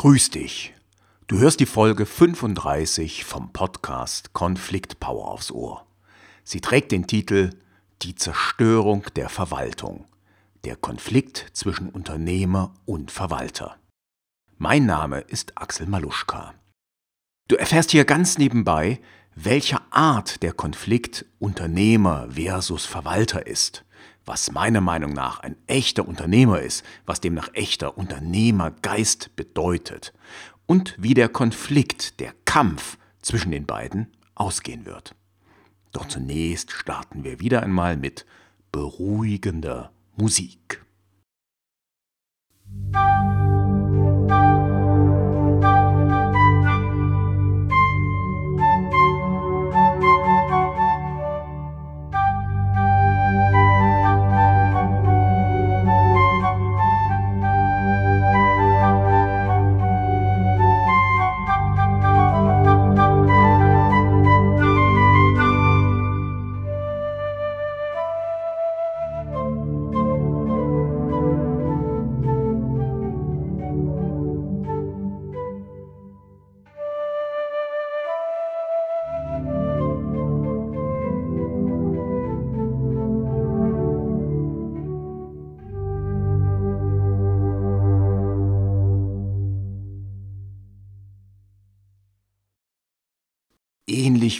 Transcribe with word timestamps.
Grüß 0.00 0.30
dich. 0.30 0.74
Du 1.26 1.40
hörst 1.40 1.58
die 1.58 1.66
Folge 1.66 2.06
35 2.06 3.24
vom 3.24 3.52
Podcast 3.52 4.32
Konflikt 4.32 5.00
Power 5.00 5.26
aufs 5.26 5.50
Ohr. 5.50 5.88
Sie 6.44 6.60
trägt 6.60 6.92
den 6.92 7.08
Titel 7.08 7.50
Die 8.02 8.14
Zerstörung 8.14 9.02
der 9.16 9.28
Verwaltung. 9.28 10.06
Der 10.62 10.76
Konflikt 10.76 11.46
zwischen 11.52 11.88
Unternehmer 11.88 12.74
und 12.86 13.10
Verwalter. 13.10 13.76
Mein 14.56 14.86
Name 14.86 15.18
ist 15.18 15.58
Axel 15.58 15.88
Maluschka. 15.88 16.54
Du 17.48 17.56
erfährst 17.56 17.90
hier 17.90 18.04
ganz 18.04 18.38
nebenbei, 18.38 19.00
welcher 19.34 19.82
Art 19.90 20.44
der 20.44 20.52
Konflikt 20.52 21.26
Unternehmer 21.40 22.28
versus 22.30 22.86
Verwalter 22.86 23.48
ist 23.48 23.84
was 24.28 24.52
meiner 24.52 24.82
Meinung 24.82 25.12
nach 25.12 25.40
ein 25.40 25.56
echter 25.66 26.06
Unternehmer 26.06 26.60
ist, 26.60 26.84
was 27.06 27.20
demnach 27.20 27.48
echter 27.54 27.96
Unternehmergeist 27.96 29.34
bedeutet 29.34 30.12
und 30.66 30.94
wie 30.98 31.14
der 31.14 31.30
Konflikt, 31.30 32.20
der 32.20 32.34
Kampf 32.44 32.98
zwischen 33.22 33.50
den 33.50 33.66
beiden 33.66 34.08
ausgehen 34.34 34.84
wird. 34.84 35.14
Doch 35.92 36.06
zunächst 36.06 36.70
starten 36.70 37.24
wir 37.24 37.40
wieder 37.40 37.62
einmal 37.62 37.96
mit 37.96 38.26
beruhigender 38.70 39.90
Musik. 40.16 40.84
Ähnlich 42.94 43.37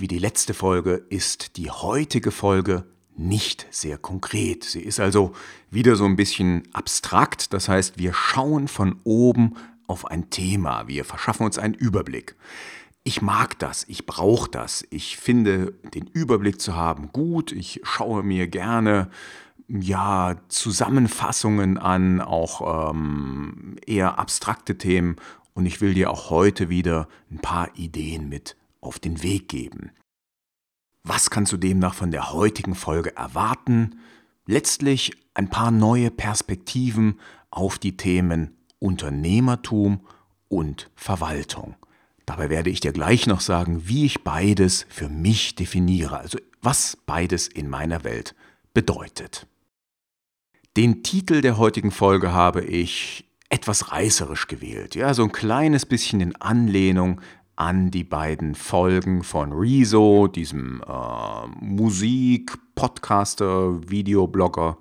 wie 0.08 0.14
die 0.14 0.20
letzte 0.20 0.54
Folge 0.54 1.04
ist 1.10 1.58
die 1.58 1.70
heutige 1.70 2.30
Folge 2.30 2.84
nicht 3.14 3.66
sehr 3.70 3.98
konkret. 3.98 4.64
Sie 4.64 4.80
ist 4.80 5.00
also 5.00 5.34
wieder 5.70 5.96
so 5.96 6.06
ein 6.06 6.16
bisschen 6.16 6.62
abstrakt, 6.72 7.52
das 7.52 7.68
heißt, 7.68 7.98
wir 7.98 8.14
schauen 8.14 8.68
von 8.68 9.00
oben 9.04 9.56
auf 9.86 10.06
ein 10.06 10.30
Thema, 10.30 10.88
wir 10.88 11.04
verschaffen 11.04 11.44
uns 11.44 11.58
einen 11.58 11.74
Überblick. 11.74 12.36
Ich 13.04 13.20
mag 13.20 13.58
das, 13.58 13.84
ich 13.86 14.06
brauche 14.06 14.50
das, 14.50 14.82
ich 14.88 15.18
finde 15.18 15.74
den 15.92 16.06
Überblick 16.06 16.58
zu 16.58 16.74
haben 16.74 17.10
gut, 17.12 17.52
ich 17.52 17.82
schaue 17.82 18.22
mir 18.22 18.48
gerne 18.48 19.10
ja, 19.68 20.36
Zusammenfassungen 20.48 21.76
an, 21.76 22.22
auch 22.22 22.92
ähm, 22.92 23.76
eher 23.84 24.18
abstrakte 24.18 24.78
Themen. 24.78 25.16
Und 25.52 25.66
ich 25.66 25.82
will 25.82 25.92
dir 25.92 26.10
auch 26.10 26.30
heute 26.30 26.70
wieder 26.70 27.08
ein 27.30 27.40
paar 27.40 27.76
Ideen 27.76 28.30
mit 28.30 28.56
auf 28.80 28.98
den 28.98 29.22
Weg 29.22 29.48
geben. 29.48 29.90
Was 31.04 31.30
kannst 31.30 31.52
du 31.52 31.56
demnach 31.56 31.94
von 31.94 32.10
der 32.10 32.32
heutigen 32.32 32.74
Folge 32.74 33.16
erwarten? 33.16 34.00
Letztlich 34.46 35.12
ein 35.34 35.48
paar 35.48 35.70
neue 35.70 36.10
Perspektiven 36.10 37.18
auf 37.50 37.78
die 37.78 37.96
Themen 37.96 38.56
Unternehmertum 38.78 40.06
und 40.48 40.90
Verwaltung. 40.94 41.76
Dabei 42.26 42.50
werde 42.50 42.70
ich 42.70 42.80
dir 42.80 42.92
gleich 42.92 43.26
noch 43.26 43.40
sagen, 43.40 43.88
wie 43.88 44.04
ich 44.04 44.22
beides 44.22 44.86
für 44.90 45.08
mich 45.08 45.54
definiere, 45.54 46.18
also 46.18 46.38
was 46.60 46.96
beides 47.06 47.48
in 47.48 47.70
meiner 47.70 48.04
Welt 48.04 48.34
bedeutet. 48.74 49.46
Den 50.76 51.02
Titel 51.02 51.40
der 51.40 51.56
heutigen 51.56 51.90
Folge 51.90 52.32
habe 52.32 52.62
ich 52.62 53.24
etwas 53.48 53.92
reißerisch 53.92 54.46
gewählt, 54.46 54.94
ja, 54.94 55.14
so 55.14 55.24
ein 55.24 55.32
kleines 55.32 55.86
bisschen 55.86 56.20
in 56.20 56.36
Anlehnung 56.36 57.22
an 57.58 57.90
die 57.90 58.04
beiden 58.04 58.54
Folgen 58.54 59.24
von 59.24 59.52
Rezo, 59.52 60.28
diesem 60.28 60.80
äh, 60.86 61.46
Musik-Podcaster, 61.60 63.90
Videoblogger, 63.90 64.78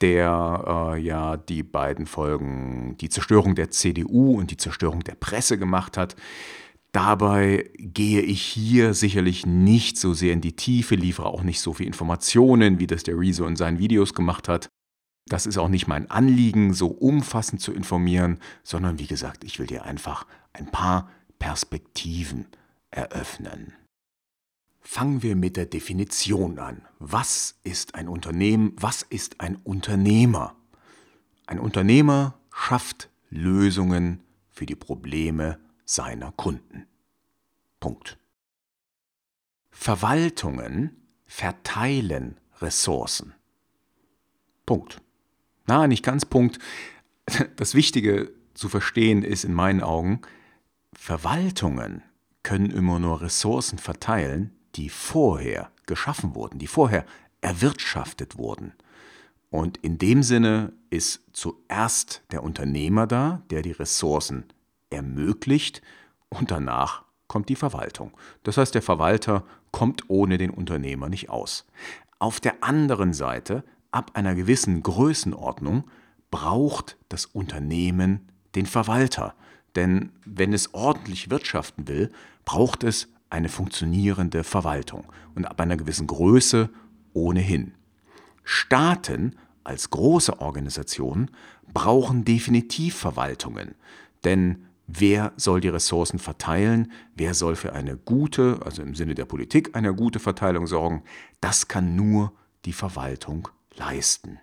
der 0.00 0.92
äh, 0.94 1.00
ja 1.00 1.36
die 1.36 1.64
beiden 1.64 2.06
Folgen, 2.06 2.96
die 3.00 3.08
Zerstörung 3.08 3.56
der 3.56 3.72
CDU 3.72 4.38
und 4.38 4.52
die 4.52 4.56
Zerstörung 4.56 5.02
der 5.02 5.16
Presse 5.16 5.58
gemacht 5.58 5.96
hat. 5.96 6.14
Dabei 6.92 7.68
gehe 7.78 8.20
ich 8.20 8.42
hier 8.42 8.94
sicherlich 8.94 9.44
nicht 9.44 9.98
so 9.98 10.14
sehr 10.14 10.34
in 10.34 10.40
die 10.40 10.54
Tiefe, 10.54 10.94
liefere 10.94 11.26
auch 11.26 11.42
nicht 11.42 11.60
so 11.60 11.72
viel 11.72 11.88
Informationen, 11.88 12.78
wie 12.78 12.86
das 12.86 13.02
der 13.02 13.18
Rezo 13.18 13.44
in 13.44 13.56
seinen 13.56 13.80
Videos 13.80 14.14
gemacht 14.14 14.48
hat. 14.48 14.68
Das 15.26 15.46
ist 15.46 15.58
auch 15.58 15.68
nicht 15.68 15.88
mein 15.88 16.08
Anliegen, 16.12 16.74
so 16.74 16.86
umfassend 16.86 17.60
zu 17.60 17.72
informieren, 17.72 18.38
sondern 18.62 19.00
wie 19.00 19.08
gesagt, 19.08 19.42
ich 19.42 19.58
will 19.58 19.66
dir 19.66 19.84
einfach 19.84 20.26
ein 20.52 20.70
paar 20.70 21.08
Perspektiven 21.38 22.46
eröffnen. 22.90 23.72
Fangen 24.80 25.22
wir 25.22 25.34
mit 25.34 25.56
der 25.56 25.66
Definition 25.66 26.58
an. 26.58 26.82
Was 26.98 27.58
ist 27.64 27.94
ein 27.94 28.08
Unternehmen? 28.08 28.74
Was 28.76 29.02
ist 29.02 29.40
ein 29.40 29.56
Unternehmer? 29.56 30.56
Ein 31.46 31.58
Unternehmer 31.58 32.38
schafft 32.52 33.08
Lösungen 33.30 34.20
für 34.50 34.66
die 34.66 34.76
Probleme 34.76 35.58
seiner 35.84 36.32
Kunden. 36.32 36.86
Punkt. 37.80 38.18
Verwaltungen 39.70 40.96
verteilen 41.26 42.38
Ressourcen. 42.60 43.34
Punkt. 44.66 45.00
Na, 45.66 45.86
nicht 45.86 46.04
ganz 46.04 46.24
Punkt. 46.24 46.58
Das 47.56 47.74
Wichtige 47.74 48.34
zu 48.52 48.68
verstehen 48.68 49.22
ist 49.22 49.44
in 49.44 49.54
meinen 49.54 49.82
Augen, 49.82 50.20
Verwaltungen 50.94 52.02
können 52.42 52.70
immer 52.70 52.98
nur 52.98 53.20
Ressourcen 53.20 53.78
verteilen, 53.78 54.56
die 54.76 54.88
vorher 54.88 55.70
geschaffen 55.86 56.34
wurden, 56.34 56.58
die 56.58 56.66
vorher 56.66 57.04
erwirtschaftet 57.40 58.38
wurden. 58.38 58.72
Und 59.50 59.76
in 59.78 59.98
dem 59.98 60.22
Sinne 60.22 60.72
ist 60.90 61.22
zuerst 61.32 62.22
der 62.32 62.42
Unternehmer 62.42 63.06
da, 63.06 63.42
der 63.50 63.62
die 63.62 63.72
Ressourcen 63.72 64.46
ermöglicht 64.90 65.82
und 66.28 66.50
danach 66.50 67.04
kommt 67.28 67.48
die 67.48 67.56
Verwaltung. 67.56 68.12
Das 68.42 68.56
heißt, 68.56 68.74
der 68.74 68.82
Verwalter 68.82 69.44
kommt 69.70 70.08
ohne 70.08 70.38
den 70.38 70.50
Unternehmer 70.50 71.08
nicht 71.08 71.30
aus. 71.30 71.66
Auf 72.18 72.40
der 72.40 72.62
anderen 72.62 73.12
Seite, 73.12 73.64
ab 73.90 74.12
einer 74.14 74.34
gewissen 74.34 74.82
Größenordnung, 74.82 75.84
braucht 76.30 76.96
das 77.08 77.26
Unternehmen 77.26 78.28
den 78.54 78.66
Verwalter. 78.66 79.34
Denn 79.76 80.10
wenn 80.24 80.52
es 80.52 80.72
ordentlich 80.72 81.30
wirtschaften 81.30 81.88
will, 81.88 82.10
braucht 82.44 82.84
es 82.84 83.08
eine 83.30 83.48
funktionierende 83.48 84.44
Verwaltung 84.44 85.04
und 85.34 85.44
ab 85.44 85.60
einer 85.60 85.76
gewissen 85.76 86.06
Größe 86.06 86.70
ohnehin. 87.12 87.74
Staaten 88.44 89.36
als 89.64 89.90
große 89.90 90.40
Organisationen 90.40 91.30
brauchen 91.72 92.24
definitiv 92.24 92.94
Verwaltungen, 92.94 93.74
denn 94.24 94.66
wer 94.86 95.32
soll 95.36 95.60
die 95.60 95.68
Ressourcen 95.68 96.18
verteilen, 96.18 96.92
wer 97.16 97.34
soll 97.34 97.56
für 97.56 97.72
eine 97.72 97.96
gute, 97.96 98.60
also 98.64 98.82
im 98.82 98.94
Sinne 98.94 99.14
der 99.14 99.24
Politik 99.24 99.74
eine 99.74 99.94
gute 99.94 100.20
Verteilung 100.20 100.66
sorgen, 100.66 101.02
das 101.40 101.68
kann 101.68 101.96
nur 101.96 102.32
die 102.66 102.72
Verwaltung 102.72 103.48
leisten. 103.76 104.38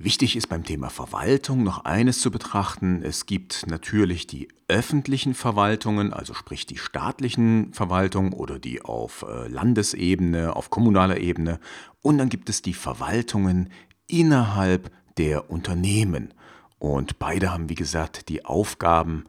Wichtig 0.00 0.36
ist 0.36 0.46
beim 0.46 0.62
Thema 0.62 0.90
Verwaltung 0.90 1.64
noch 1.64 1.84
eines 1.84 2.20
zu 2.20 2.30
betrachten. 2.30 3.02
Es 3.02 3.26
gibt 3.26 3.66
natürlich 3.66 4.28
die 4.28 4.46
öffentlichen 4.68 5.34
Verwaltungen, 5.34 6.12
also 6.12 6.34
sprich 6.34 6.66
die 6.66 6.78
staatlichen 6.78 7.72
Verwaltungen 7.72 8.32
oder 8.32 8.60
die 8.60 8.80
auf 8.80 9.26
äh, 9.28 9.48
Landesebene, 9.48 10.54
auf 10.54 10.70
kommunaler 10.70 11.18
Ebene. 11.18 11.58
Und 12.00 12.18
dann 12.18 12.28
gibt 12.28 12.48
es 12.48 12.62
die 12.62 12.74
Verwaltungen 12.74 13.70
innerhalb 14.06 14.92
der 15.16 15.50
Unternehmen. 15.50 16.32
Und 16.78 17.18
beide 17.18 17.52
haben, 17.52 17.68
wie 17.68 17.74
gesagt, 17.74 18.28
die 18.28 18.44
Aufgaben, 18.44 19.24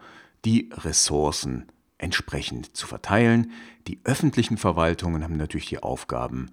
die 0.45 0.69
Ressourcen 0.71 1.65
entsprechend 1.97 2.77
zu 2.77 2.85
verteilen. 2.85 3.51
Die 3.87 4.01
öffentlichen 4.03 4.57
Verwaltungen 4.57 5.23
haben 5.23 5.37
natürlich 5.37 5.69
die 5.69 5.81
Aufgaben, 5.81 6.51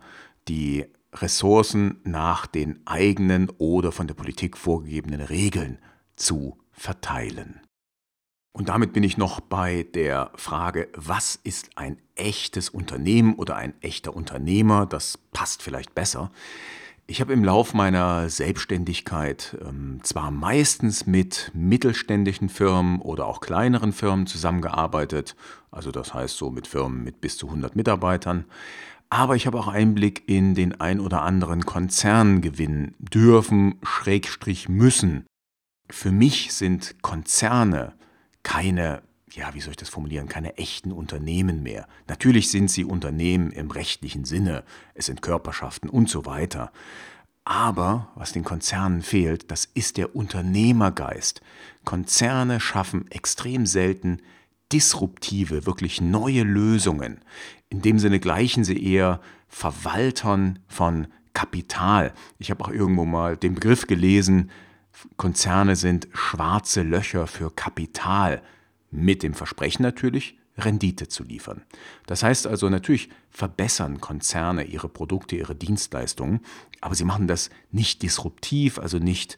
die 0.49 0.87
Ressourcen 1.12 2.00
nach 2.05 2.47
den 2.47 2.81
eigenen 2.87 3.50
oder 3.58 3.93
von 3.93 4.06
der 4.06 4.14
Politik 4.14 4.56
vorgegebenen 4.56 5.20
Regeln 5.20 5.79
zu 6.17 6.58
verteilen. 6.73 7.61
Und 8.53 8.70
damit 8.70 8.94
bin 8.94 9.03
ich 9.03 9.19
noch 9.19 9.41
bei 9.41 9.87
der 9.94 10.31
Frage, 10.35 10.88
was 10.94 11.37
ist 11.37 11.76
ein 11.76 11.99
echtes 12.14 12.70
Unternehmen 12.70 13.35
oder 13.35 13.56
ein 13.56 13.75
echter 13.82 14.17
Unternehmer? 14.17 14.87
Das 14.87 15.19
passt 15.32 15.62
vielleicht 15.62 15.94
besser. 15.94 16.31
Ich 17.09 17.20
habe 17.20 17.35
im 17.35 17.44
Lauf 17.44 17.73
meiner 17.73 18.29
Selbstständigkeit 18.31 19.56
ähm, 19.64 20.00
zwar 20.02 20.31
meistens 20.31 21.06
mit 21.06 21.52
mittelständischen 21.55 22.49
Firmen 22.49 23.00
oder 23.00 23.26
auch 23.26 23.41
kleineren 23.41 23.93
Firmen 23.93 24.26
zusammengearbeitet, 24.26 25.37
also 25.70 25.93
das 25.93 26.14
heißt 26.14 26.37
so 26.37 26.50
mit 26.50 26.67
Firmen 26.67 27.05
mit 27.05 27.20
bis 27.20 27.37
zu 27.37 27.47
100 27.47 27.76
Mitarbeitern, 27.76 28.47
aber 29.08 29.37
ich 29.37 29.47
habe 29.47 29.58
auch 29.58 29.69
Einblick 29.69 30.29
in 30.29 30.55
den 30.55 30.81
ein 30.81 31.00
oder 31.00 31.23
anderen 31.23 31.64
Konzern 31.64 32.41
gewinnen 32.41 32.94
dürfen, 32.99 33.79
Schrägstrich 33.82 34.69
müssen. 34.69 35.26
Für 35.88 36.12
mich 36.12 36.53
sind 36.53 37.03
Konzerne 37.03 37.94
keine 38.43 39.03
ja, 39.37 39.53
wie 39.53 39.61
soll 39.61 39.73
ich 39.73 39.76
das 39.76 39.91
formulieren, 39.91 40.29
keine 40.29 40.56
echten 40.56 40.93
Unternehmen 40.93 41.62
mehr. 41.62 41.87
Natürlich 42.08 42.50
sind 42.50 42.70
sie 42.70 42.85
Unternehmen 42.85 43.53
im 43.53 43.70
rechtlichen 43.70 44.25
Sinne, 44.25 44.64
es 44.94 45.06
sind 45.06 45.20
Körperschaften 45.20 45.91
und 45.91 46.09
so 46.09 46.25
weiter. 46.25 46.73
Aber 47.44 48.09
was 48.14 48.32
den 48.32 48.44
Konzernen 48.44 49.02
fehlt, 49.02 49.50
das 49.50 49.67
ist 49.67 49.99
der 49.99 50.17
Unternehmergeist. 50.17 51.43
Konzerne 51.85 52.61
schaffen 52.61 53.09
extrem 53.11 53.67
selten 53.67 54.20
disruptive, 54.73 55.67
wirklich 55.67 56.01
neue 56.01 56.43
Lösungen. 56.43 57.21
In 57.69 57.83
dem 57.83 57.99
Sinne 57.99 58.21
gleichen 58.21 58.65
sie 58.65 58.83
eher 58.83 59.21
Verwaltern 59.49 60.59
von 60.67 61.09
Kapital. 61.35 62.13
Ich 62.39 62.51
habe 62.51 62.65
auch 62.65 62.71
irgendwo 62.71 63.05
mal 63.05 63.37
den 63.37 63.55
Begriff 63.55 63.87
gelesen, 63.87 64.51
Konzerne 65.17 65.77
sind 65.77 66.09
schwarze 66.13 66.83
Löcher 66.83 67.27
für 67.27 67.55
Kapital 67.55 68.43
mit 68.91 69.23
dem 69.23 69.35
Versprechen 69.35 69.83
natürlich, 69.83 70.39
Rendite 70.57 71.09
zu 71.09 71.23
liefern. 71.23 71.62
Das 72.07 72.23
heißt 72.23 72.47
also, 72.47 72.71
natürlich 72.71 73.11
verbessern 73.31 74.01
Konzerne 74.01 74.65
ihre 74.65 74.89
Produkte, 74.89 75.37
ihre 75.37 75.55
Dienstleistungen, 75.55 76.41
aber 76.81 76.95
sie 76.95 77.05
machen 77.05 77.27
das 77.27 77.51
nicht 77.71 78.03
disruptiv, 78.03 78.79
also 78.79 78.99
nicht 78.99 79.37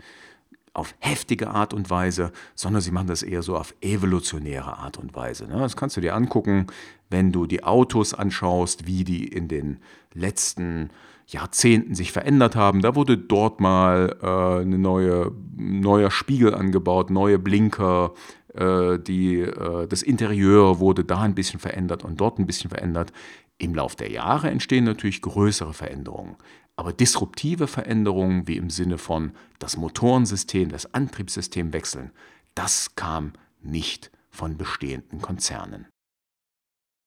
auf 0.78 0.94
heftige 1.00 1.50
Art 1.50 1.74
und 1.74 1.90
Weise, 1.90 2.32
sondern 2.54 2.80
sie 2.80 2.90
machen 2.90 3.08
das 3.08 3.22
eher 3.22 3.42
so 3.42 3.56
auf 3.56 3.74
evolutionäre 3.80 4.78
Art 4.78 4.96
und 4.96 5.14
Weise. 5.14 5.46
Ne? 5.46 5.58
Das 5.58 5.76
kannst 5.76 5.96
du 5.96 6.00
dir 6.00 6.14
angucken, 6.14 6.66
wenn 7.10 7.32
du 7.32 7.46
die 7.46 7.64
Autos 7.64 8.14
anschaust, 8.14 8.86
wie 8.86 9.04
die 9.04 9.26
in 9.26 9.48
den 9.48 9.78
letzten 10.14 10.90
Jahrzehnten 11.26 11.94
sich 11.94 12.12
verändert 12.12 12.56
haben. 12.56 12.80
Da 12.80 12.94
wurde 12.94 13.18
dort 13.18 13.60
mal 13.60 14.16
äh, 14.22 14.62
eine 14.62 14.78
neue, 14.78 15.32
neuer 15.56 16.10
Spiegel 16.10 16.54
angebaut, 16.54 17.10
neue 17.10 17.38
Blinker, 17.38 18.14
äh, 18.54 18.98
die, 18.98 19.40
äh, 19.40 19.86
das 19.86 20.02
Interieur 20.02 20.78
wurde 20.80 21.04
da 21.04 21.20
ein 21.20 21.34
bisschen 21.34 21.60
verändert 21.60 22.04
und 22.04 22.20
dort 22.20 22.38
ein 22.38 22.46
bisschen 22.46 22.70
verändert. 22.70 23.12
Im 23.58 23.74
Lauf 23.74 23.96
der 23.96 24.10
Jahre 24.10 24.50
entstehen 24.50 24.84
natürlich 24.84 25.20
größere 25.20 25.74
Veränderungen. 25.74 26.36
Aber 26.78 26.92
disruptive 26.92 27.66
Veränderungen, 27.66 28.46
wie 28.46 28.56
im 28.56 28.70
Sinne 28.70 28.98
von 28.98 29.32
das 29.58 29.76
Motorensystem, 29.76 30.68
das 30.68 30.94
Antriebssystem 30.94 31.72
wechseln, 31.72 32.12
das 32.54 32.94
kam 32.94 33.32
nicht 33.60 34.12
von 34.30 34.56
bestehenden 34.56 35.20
Konzernen. 35.20 35.88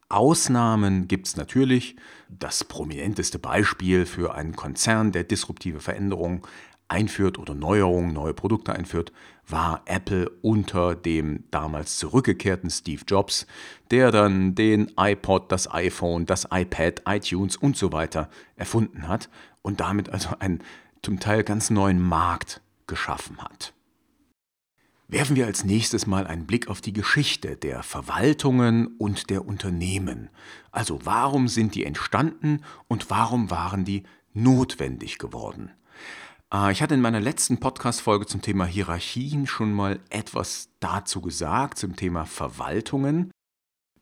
Ausnahmen 0.10 1.08
gibt 1.08 1.28
es 1.28 1.38
natürlich. 1.38 1.96
Das 2.28 2.66
prominenteste 2.66 3.40
Beispiel 3.40 4.06
für 4.06 4.36
einen 4.36 4.58
Konzern, 4.58 5.14
der 5.14 5.24
disruptive 5.24 5.80
Veränderungen 5.80 6.42
einführt 6.90 7.40
oder 7.40 7.56
Neuerungen, 7.56 8.12
neue 8.12 8.34
Produkte 8.34 8.74
einführt, 8.74 9.14
war 9.48 9.84
Apple 9.86 10.30
unter 10.42 10.96
dem 10.96 11.46
damals 11.50 11.98
zurückgekehrten 11.98 12.70
Steve 12.70 13.04
Jobs, 13.08 13.48
der 13.90 14.12
dann 14.12 14.54
den 14.54 14.92
iPod, 14.98 15.50
das 15.50 15.72
iPhone, 15.72 16.26
das 16.26 16.50
iPad, 16.52 17.04
iTunes 17.08 17.56
und 17.56 17.78
so 17.78 17.94
weiter 17.94 18.30
erfunden 18.58 19.08
hat 19.08 19.30
und 19.62 19.80
damit 19.80 20.10
also 20.10 20.30
einen 20.40 20.64
zum 21.02 21.20
Teil 21.20 21.44
ganz 21.44 21.70
neuen 21.70 22.02
Markt 22.02 22.62
geschaffen 22.88 23.38
hat. 23.40 23.74
Werfen 25.08 25.36
wir 25.36 25.46
als 25.46 25.66
nächstes 25.66 26.08
mal 26.08 26.26
einen 26.26 26.46
Blick 26.48 26.70
auf 26.70 26.80
die 26.80 26.94
Geschichte 26.94 27.58
der 27.58 27.84
Verwaltungen 27.84 28.96
und 28.98 29.30
der 29.30 29.46
Unternehmen. 29.46 30.30
Also 30.72 31.00
warum 31.04 31.50
sind 31.50 31.76
die 31.76 31.84
entstanden 31.84 32.64
und 32.88 33.10
warum 33.10 33.52
waren 33.52 33.84
die 33.84 34.04
notwendig 34.34 35.18
geworden? 35.18 35.72
Äh, 36.54 36.72
ich 36.72 36.82
hatte 36.82 36.94
in 36.94 37.02
meiner 37.02 37.20
letzten 37.20 37.60
Podcast-Folge 37.60 38.26
zum 38.26 38.42
Thema 38.42 38.66
Hierarchien 38.66 39.48
schon 39.48 39.74
mal 39.74 40.00
etwas 40.10 40.70
dazu 40.80 41.20
gesagt, 41.20 41.78
zum 41.78 41.98
Thema 41.98 42.26
Verwaltungen. 42.26 43.32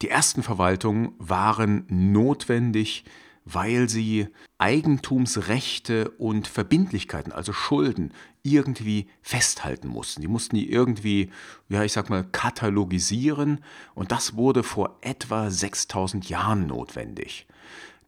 Die 0.02 0.10
ersten 0.10 0.44
Verwaltungen 0.44 1.14
waren 1.18 1.86
notwendig, 1.90 3.04
weil 3.52 3.90
sie 3.90 4.28
Eigentumsrechte 4.58 6.10
und 6.12 6.48
Verbindlichkeiten, 6.48 7.32
also 7.32 7.54
Schulden, 7.54 8.14
irgendwie 8.44 9.08
festhalten 9.22 9.88
mussten. 9.88 10.22
Die 10.22 10.28
mussten 10.28 10.56
die 10.56 10.72
irgendwie, 10.72 11.30
ja, 11.68 11.84
ich 11.84 11.94
sag 11.94 12.10
mal, 12.10 12.24
katalogisieren 12.24 13.64
und 13.96 14.12
das 14.12 14.36
wurde 14.36 14.64
vor 14.64 14.98
etwa 15.02 15.50
6000 15.50 16.30
Jahren 16.30 16.68
notwendig. 16.68 17.48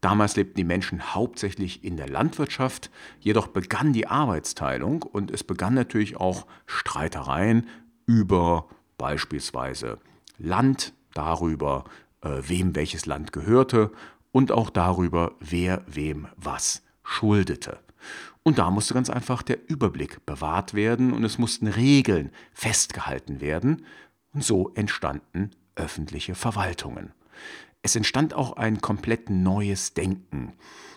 Damals 0.00 0.34
lebten 0.34 0.56
die 0.56 0.64
Menschen 0.64 1.14
hauptsächlich 1.14 1.84
in 1.84 1.96
der 1.96 2.08
Landwirtschaft, 2.08 2.90
jedoch 3.20 3.46
begann 3.46 3.92
die 3.92 4.08
Arbeitsteilung 4.08 5.02
und 5.02 5.30
es 5.30 5.44
begann 5.44 5.74
natürlich 5.74 6.16
auch 6.16 6.46
Streitereien 6.66 7.68
über 8.06 8.68
beispielsweise 8.98 9.98
Land, 10.38 10.92
darüber, 11.14 11.84
äh, 12.22 12.40
wem 12.48 12.74
welches 12.74 13.06
Land 13.06 13.32
gehörte 13.32 13.92
und 14.32 14.50
auch 14.50 14.70
darüber, 14.70 15.36
wer 15.40 15.82
wem 15.86 16.28
was 16.36 16.82
schuldete. 17.04 17.78
Und 18.42 18.58
da 18.58 18.70
musste 18.70 18.94
ganz 18.94 19.08
einfach 19.08 19.42
der 19.42 19.58
Überblick 19.68 20.26
bewahrt 20.26 20.74
werden 20.74 21.12
und 21.12 21.22
es 21.22 21.38
mussten 21.38 21.68
Regeln 21.68 22.30
festgehalten 22.52 23.40
werden 23.40 23.84
und 24.32 24.42
so 24.42 24.72
entstanden 24.74 25.50
öffentliche 25.76 26.34
Verwaltungen. 26.34 27.12
Es 27.82 27.96
entstand 27.96 28.34
auch 28.34 28.56
ein 28.56 28.80
komplett 28.80 29.30
neues 29.30 29.94
Denken. 29.94 30.54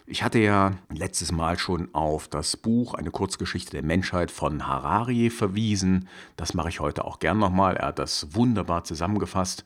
Ich 0.07 0.21
hatte 0.21 0.37
ja 0.37 0.73
letztes 0.89 1.31
Mal 1.31 1.57
schon 1.57 1.93
auf 1.95 2.27
das 2.27 2.57
Buch 2.57 2.93
Eine 2.93 3.09
Kurzgeschichte 3.09 3.71
der 3.71 3.83
Menschheit 3.83 4.29
von 4.29 4.67
Harari 4.67 5.31
verwiesen. 5.31 6.07
Das 6.35 6.53
mache 6.53 6.69
ich 6.69 6.79
heute 6.79 7.05
auch 7.05 7.17
gern 7.17 7.39
nochmal. 7.39 7.77
Er 7.77 7.87
hat 7.87 7.99
das 7.99 8.35
wunderbar 8.35 8.83
zusammengefasst. 8.83 9.65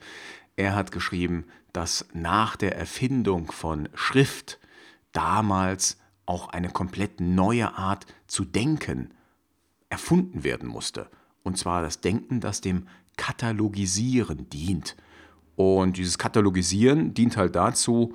Er 0.56 0.76
hat 0.76 0.94
geschrieben, 0.94 1.46
dass 1.74 2.08
nach 2.14 2.56
der 2.56 2.78
Erfindung 2.78 3.52
von 3.52 3.90
Schrift 3.94 4.60
damals 5.12 5.98
auch 6.26 6.50
eine 6.50 6.70
komplett 6.70 7.20
neue 7.20 7.78
Art 7.78 8.06
zu 8.28 8.46
denken 8.46 9.14
erfunden 9.90 10.44
werden 10.44 10.70
musste. 10.70 11.10
Und 11.44 11.58
zwar 11.58 11.82
das 11.82 12.02
Denken, 12.02 12.40
das 12.42 12.62
dem 12.62 12.88
Katalogisieren 13.18 14.50
dient. 14.50 14.96
Und 15.56 15.98
dieses 15.98 16.18
Katalogisieren 16.18 17.14
dient 17.14 17.36
halt 17.36 17.56
dazu, 17.56 18.14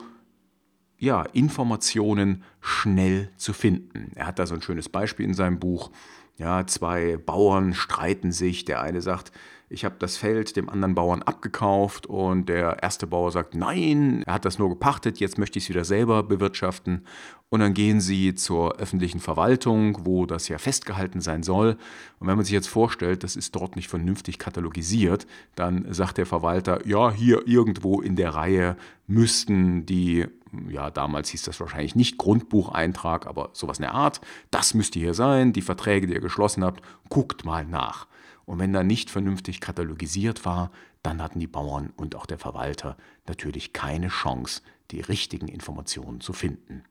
ja, 0.97 1.23
Informationen 1.33 2.43
schnell 2.61 3.31
zu 3.37 3.53
finden. 3.53 4.13
Er 4.15 4.27
hat 4.27 4.39
da 4.39 4.47
so 4.47 4.55
ein 4.55 4.63
schönes 4.63 4.89
Beispiel 4.89 5.27
in 5.27 5.35
seinem 5.35 5.59
Buch. 5.59 5.91
Ja, 6.37 6.67
zwei 6.67 7.17
Bauern 7.17 7.75
streiten 7.75 8.33
sich. 8.33 8.65
Der 8.65 8.83
eine 8.83 9.01
sagt, 9.01 9.33
ich 9.69 9.85
habe 9.85 9.97
das 9.99 10.17
Feld 10.17 10.57
dem 10.57 10.69
anderen 10.69 10.95
Bauern 10.95 11.23
abgekauft 11.23 12.07
und 12.07 12.49
der 12.49 12.83
erste 12.83 13.07
Bauer 13.07 13.33
sagt, 13.33 13.55
nein, 13.55 14.23
er 14.27 14.35
hat 14.35 14.45
das 14.45 14.59
nur 14.59 14.69
gepachtet, 14.69 15.19
jetzt 15.19 15.39
möchte 15.39 15.59
ich 15.59 15.65
es 15.65 15.71
wieder 15.71 15.85
selber 15.85 16.23
bewirtschaften. 16.23 17.05
Und 17.49 17.61
dann 17.61 17.73
gehen 17.73 18.01
sie 18.01 18.35
zur 18.35 18.77
öffentlichen 18.77 19.21
Verwaltung, 19.21 20.05
wo 20.05 20.27
das 20.27 20.49
ja 20.49 20.59
festgehalten 20.59 21.21
sein 21.21 21.43
soll. 21.43 21.77
Und 22.19 22.27
wenn 22.27 22.37
man 22.37 22.45
sich 22.45 22.53
jetzt 22.53 22.69
vorstellt, 22.69 23.23
das 23.23 23.37
ist 23.37 23.55
dort 23.55 23.77
nicht 23.77 23.89
vernünftig 23.89 24.39
katalogisiert, 24.39 25.27
dann 25.55 25.87
sagt 25.93 26.19
der 26.19 26.27
Verwalter, 26.27 26.87
ja, 26.87 27.13
hier 27.13 27.47
irgendwo 27.47 28.01
in 28.01 28.17
der 28.17 28.35
Reihe 28.35 28.77
müssten 29.07 29.87
die 29.87 30.27
ja, 30.69 30.91
damals 30.91 31.31
hieß 31.31 31.43
das 31.43 31.61
wahrscheinlich 31.61 31.95
nicht 31.95 32.19
Grundbucheintrag, 32.19 33.27
aber 33.27 33.51
sowas 33.53 33.79
in 33.79 33.83
der 33.83 33.95
Art. 33.95 34.21
Das 34.51 34.75
müsste 34.75 34.99
hier 34.99 35.15
sein, 35.15 35.53
die 35.53 35.63
Verträge, 35.63 36.07
die 36.07 36.15
ihr 36.15 36.21
geschlossen 36.21 36.65
habt, 36.65 36.83
guckt 37.09 37.45
mal 37.45 37.65
nach. 37.65 38.07
Und 38.45 38.59
wenn 38.59 38.73
da 38.73 38.83
nicht 38.83 39.11
vernünftig 39.11 39.61
katalogisiert 39.61 40.45
war, 40.45 40.71
dann 41.03 41.23
hatten 41.23 41.41
die 41.41 41.47
Bauern 41.47 41.93
und 41.97 42.15
auch 42.15 42.27
der 42.27 42.39
Verwalter 42.39 42.97
natürlich 43.27 43.73
keine 43.73 44.09
Chance, 44.09 44.63
die 44.91 45.01
richtigen 45.01 45.49
Informationen 45.49 46.21
zu 46.21 46.33
finden. 46.33 46.85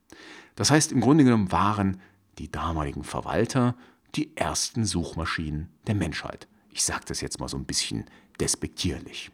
Das 0.55 0.71
heißt, 0.71 0.91
im 0.91 1.01
Grunde 1.01 1.23
genommen 1.23 1.51
waren 1.51 1.99
die 2.37 2.51
damaligen 2.51 3.03
Verwalter 3.03 3.75
die 4.15 4.35
ersten 4.37 4.85
Suchmaschinen 4.85 5.69
der 5.87 5.95
Menschheit. 5.95 6.47
Ich 6.69 6.83
sage 6.83 7.05
das 7.07 7.21
jetzt 7.21 7.39
mal 7.39 7.49
so 7.49 7.57
ein 7.57 7.65
bisschen 7.65 8.05
despektierlich. 8.39 9.31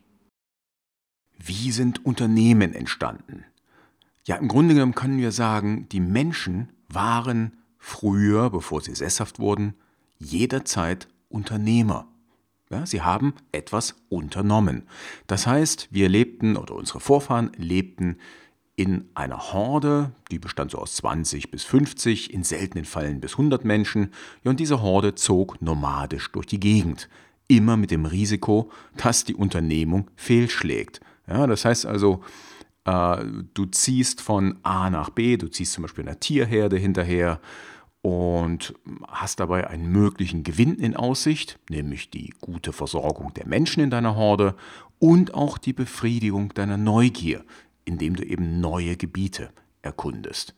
Wie 1.37 1.71
sind 1.71 2.05
Unternehmen 2.05 2.73
entstanden? 2.73 3.45
Ja, 4.29 4.35
im 4.35 4.47
Grunde 4.47 4.75
genommen 4.75 4.93
können 4.93 5.17
wir 5.17 5.31
sagen, 5.31 5.89
die 5.91 5.99
Menschen 5.99 6.69
waren 6.87 7.53
früher, 7.79 8.51
bevor 8.51 8.79
sie 8.79 8.93
sesshaft 8.93 9.39
wurden, 9.39 9.73
jederzeit 10.19 11.07
Unternehmer. 11.29 12.07
Ja, 12.69 12.85
sie 12.85 13.01
haben 13.01 13.33
etwas 13.51 13.95
unternommen. 14.07 14.83
Das 15.25 15.47
heißt, 15.47 15.87
wir 15.89 16.09
lebten 16.09 16.57
oder 16.57 16.75
unsere 16.75 16.99
Vorfahren 16.99 17.49
lebten 17.57 18.17
in 18.75 19.09
einer 19.15 19.51
Horde, 19.51 20.11
die 20.29 20.37
bestand 20.37 20.69
so 20.69 20.77
aus 20.77 20.93
20 20.97 21.49
bis 21.49 21.63
50, 21.63 22.31
in 22.31 22.43
seltenen 22.43 22.85
Fällen 22.85 23.21
bis 23.21 23.31
100 23.31 23.65
Menschen. 23.65 24.11
Ja, 24.43 24.51
und 24.51 24.59
diese 24.59 24.83
Horde 24.83 25.15
zog 25.15 25.59
nomadisch 25.59 26.31
durch 26.33 26.45
die 26.45 26.59
Gegend, 26.59 27.09
immer 27.47 27.77
mit 27.77 27.89
dem 27.89 28.05
Risiko, 28.05 28.69
dass 28.95 29.23
die 29.23 29.33
Unternehmung 29.33 30.11
fehlschlägt. 30.15 31.01
Ja, 31.27 31.47
das 31.47 31.65
heißt 31.65 31.87
also, 31.87 32.21
du 33.53 33.65
ziehst 33.65 34.21
von 34.21 34.59
A 34.63 34.89
nach 34.89 35.09
B, 35.09 35.37
du 35.37 35.47
ziehst 35.47 35.73
zum 35.73 35.83
Beispiel 35.83 36.07
einer 36.07 36.19
Tierherde 36.19 36.77
hinterher 36.77 37.39
und 38.01 38.73
hast 39.07 39.39
dabei 39.39 39.67
einen 39.67 39.91
möglichen 39.91 40.43
Gewinn 40.43 40.75
in 40.75 40.95
Aussicht, 40.95 41.59
nämlich 41.69 42.09
die 42.09 42.33
gute 42.39 42.71
Versorgung 42.71 43.33
der 43.33 43.47
Menschen 43.47 43.83
in 43.83 43.89
deiner 43.89 44.15
Horde 44.15 44.55
und 44.99 45.33
auch 45.33 45.57
die 45.57 45.73
Befriedigung 45.73 46.53
deiner 46.53 46.77
Neugier, 46.77 47.43
indem 47.85 48.15
du 48.15 48.23
eben 48.23 48.61
neue 48.61 48.95
Gebiete 48.95 49.49
erkundest. 49.81 50.55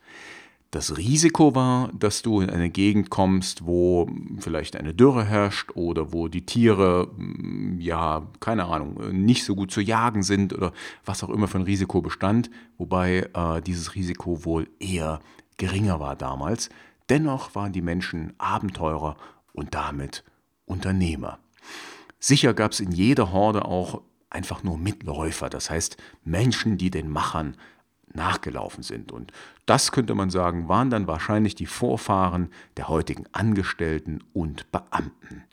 Das 0.72 0.96
Risiko 0.96 1.54
war, 1.54 1.90
dass 1.92 2.22
du 2.22 2.40
in 2.40 2.50
eine 2.50 2.70
Gegend 2.70 3.10
kommst, 3.10 3.66
wo 3.66 4.10
vielleicht 4.40 4.78
eine 4.78 4.94
Dürre 4.94 5.26
herrscht 5.26 5.72
oder 5.76 6.14
wo 6.14 6.30
die 6.30 6.46
Tiere, 6.46 7.12
ja, 7.78 8.26
keine 8.40 8.66
Ahnung, 8.66 8.96
nicht 9.12 9.44
so 9.44 9.54
gut 9.54 9.72
zu 9.72 9.82
jagen 9.82 10.24
sind 10.24 10.54
oder 10.54 10.72
was 11.04 11.26
auch 11.26 11.30
immer 11.30 11.50
für 11.50 11.58
ein 11.58 11.66
Risiko 11.66 12.02
bestand, 12.02 12.50
wobei 12.78 13.30
äh, 13.34 13.62
dieses 13.62 13.96
Risiko 13.96 14.46
wohl 14.46 14.70
eher 14.80 15.20
geringer 15.58 16.00
war 16.00 16.16
damals. 16.16 16.70
Dennoch 17.10 17.54
waren 17.54 17.74
die 17.74 17.82
Menschen 17.82 18.32
Abenteurer 18.38 19.18
und 19.52 19.76
damit 19.76 20.24
Unternehmer. 20.66 21.40
Sicher 22.18 22.54
gab 22.54 22.72
es 22.72 22.80
in 22.80 22.94
jeder 22.94 23.34
Horde 23.34 23.66
auch 23.66 24.04
einfach 24.30 24.64
nur 24.64 24.78
Mitläufer, 24.78 25.50
das 25.50 25.70
heißt 25.70 25.98
Menschen, 26.24 26.78
die 26.78 26.92
den 26.92 27.10
Machern 27.10 27.58
nachgelaufen 28.14 28.84
sind. 28.84 29.12
Und 29.12 29.32
das 29.72 29.94
könnte 29.94 30.16
man 30.16 30.30
sagen, 30.30 30.68
waren 30.68 30.90
dann 30.90 31.08
wahrscheinlich 31.08 31.56
die 31.56 31.66
Vorfahren 31.66 32.50
der 32.76 32.90
heutigen 32.90 33.24
Angestellten 33.32 34.20
und 34.34 34.70
Beamten. 34.70 35.46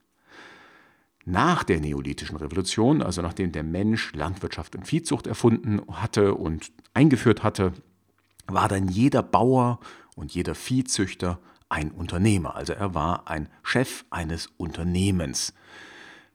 Nach 1.24 1.62
der 1.62 1.78
neolithischen 1.78 2.36
Revolution, 2.36 3.00
also 3.00 3.22
nachdem 3.22 3.52
der 3.52 3.62
Mensch 3.62 4.12
Landwirtschaft 4.14 4.74
und 4.74 4.88
Viehzucht 4.88 5.28
erfunden 5.28 5.82
hatte 5.92 6.34
und 6.34 6.72
eingeführt 6.94 7.44
hatte, 7.44 7.74
war 8.48 8.66
dann 8.66 8.88
jeder 8.88 9.22
Bauer 9.22 9.78
und 10.16 10.34
jeder 10.34 10.56
Viehzüchter 10.56 11.38
ein 11.68 11.92
Unternehmer. 11.92 12.56
Also 12.56 12.72
er 12.72 12.96
war 12.96 13.28
ein 13.28 13.48
Chef 13.62 14.04
eines 14.10 14.48
Unternehmens. 14.56 15.54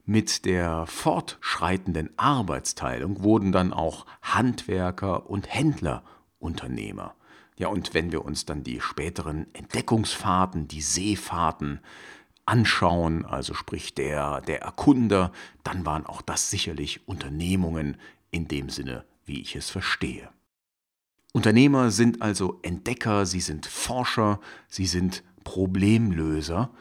Mit 0.05 0.45
der 0.45 0.85
fortschreitenden 0.85 2.17
Arbeitsteilung 2.17 3.23
wurden 3.23 3.51
dann 3.51 3.73
auch 3.73 4.05
Handwerker 4.21 5.29
und 5.29 5.53
Händler 5.53 6.05
Unternehmer. 6.39 7.15
Ja, 7.57 7.67
und 7.67 7.93
wenn 7.93 8.11
wir 8.11 8.25
uns 8.25 8.45
dann 8.45 8.63
die 8.63 8.81
späteren 8.81 9.47
Entdeckungsfahrten, 9.53 10.67
die 10.67 10.81
Seefahrten 10.81 11.79
anschauen, 12.45 13.25
also 13.25 13.53
sprich 13.53 13.93
der, 13.93 14.41
der 14.41 14.61
Erkunder, 14.61 15.31
dann 15.63 15.85
waren 15.85 16.05
auch 16.05 16.21
das 16.21 16.49
sicherlich 16.49 17.07
Unternehmungen 17.07 17.97
in 18.31 18.47
dem 18.47 18.69
Sinne, 18.69 19.05
wie 19.25 19.41
ich 19.41 19.55
es 19.55 19.69
verstehe. 19.69 20.29
Unternehmer 21.31 21.89
sind 21.91 22.21
also 22.21 22.59
Entdecker, 22.61 23.25
sie 23.25 23.39
sind 23.39 23.65
Forscher, 23.65 24.39
sie 24.67 24.85
sind 24.85 25.23
Problemlöser 25.43 26.71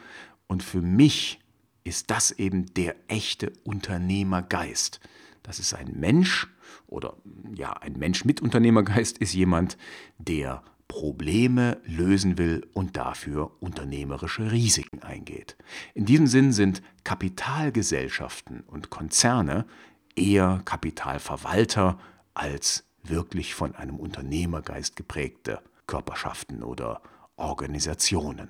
und 0.47 0.63
für 0.63 0.81
mich 0.81 1.39
ist 1.83 2.11
das 2.11 2.31
eben 2.31 2.73
der 2.73 2.95
echte 3.07 3.51
Unternehmergeist. 3.63 4.99
Das 5.41 5.59
ist 5.59 5.73
ein 5.73 5.93
Mensch 5.95 6.47
oder 6.87 7.17
ja, 7.55 7.73
ein 7.73 7.93
Mensch 7.93 8.25
mit 8.25 8.41
Unternehmergeist 8.41 9.17
ist 9.17 9.33
jemand, 9.33 9.77
der 10.17 10.63
Probleme 10.87 11.81
lösen 11.85 12.37
will 12.37 12.67
und 12.73 12.97
dafür 12.97 13.51
unternehmerische 13.59 14.51
Risiken 14.51 15.01
eingeht. 15.01 15.57
In 15.95 16.05
diesem 16.05 16.27
Sinn 16.27 16.53
sind 16.53 16.83
Kapitalgesellschaften 17.03 18.61
und 18.61 18.89
Konzerne 18.91 19.65
eher 20.15 20.61
Kapitalverwalter 20.65 21.97
als 22.35 22.83
wirklich 23.03 23.55
von 23.55 23.75
einem 23.75 23.95
Unternehmergeist 23.95 24.95
geprägte 24.95 25.61
Körperschaften 25.87 26.63
oder 26.63 27.01
Organisationen. 27.35 28.49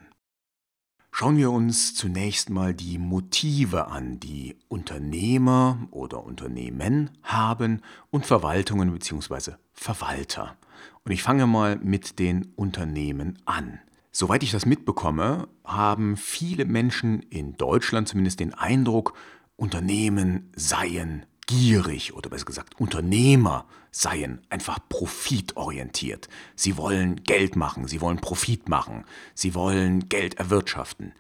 Schauen 1.16 1.38
wir 1.38 1.52
uns 1.52 1.94
zunächst 1.94 2.50
mal 2.50 2.74
die 2.74 2.98
Motive 2.98 3.90
an, 3.90 4.20
die 4.20 4.56
Unternehmer 4.68 5.78
oder 5.92 6.26
Unternehmen 6.26 7.12
haben 7.22 7.84
und 8.10 8.26
Verwaltungen 8.26 8.92
bzw. 8.92 9.52
Verwalter. 9.74 10.58
Und 11.06 11.12
ich 11.12 11.22
fange 11.22 11.46
mal 11.46 11.76
mit 11.76 12.18
den 12.18 12.52
Unternehmen 12.56 13.38
an. 13.46 13.78
Soweit 14.12 14.42
ich 14.42 14.50
das 14.50 14.66
mitbekomme, 14.66 15.48
haben 15.64 16.18
viele 16.18 16.66
Menschen 16.66 17.20
in 17.30 17.58
Deutschland 17.58 18.08
zumindest 18.08 18.40
den 18.40 18.56
Eindruck, 18.56 19.14
Unternehmen 19.56 20.50
seien 20.56 21.28
gierig 21.46 22.14
oder 22.14 22.30
besser 22.30 22.46
gesagt 22.46 22.80
Unternehmer 22.80 23.66
seien 23.92 24.42
einfach 24.50 24.80
profitorientiert. 24.90 26.28
Sie 26.56 26.78
wollen 26.78 27.24
Geld 27.24 27.56
machen, 27.56 27.88
sie 27.88 28.02
wollen 28.02 28.18
Profit 28.18 28.68
machen, 28.70 29.06
sie 29.36 29.54
wollen 29.54 30.10
Geld 30.10 30.36
erwirtschaften. 30.36 31.14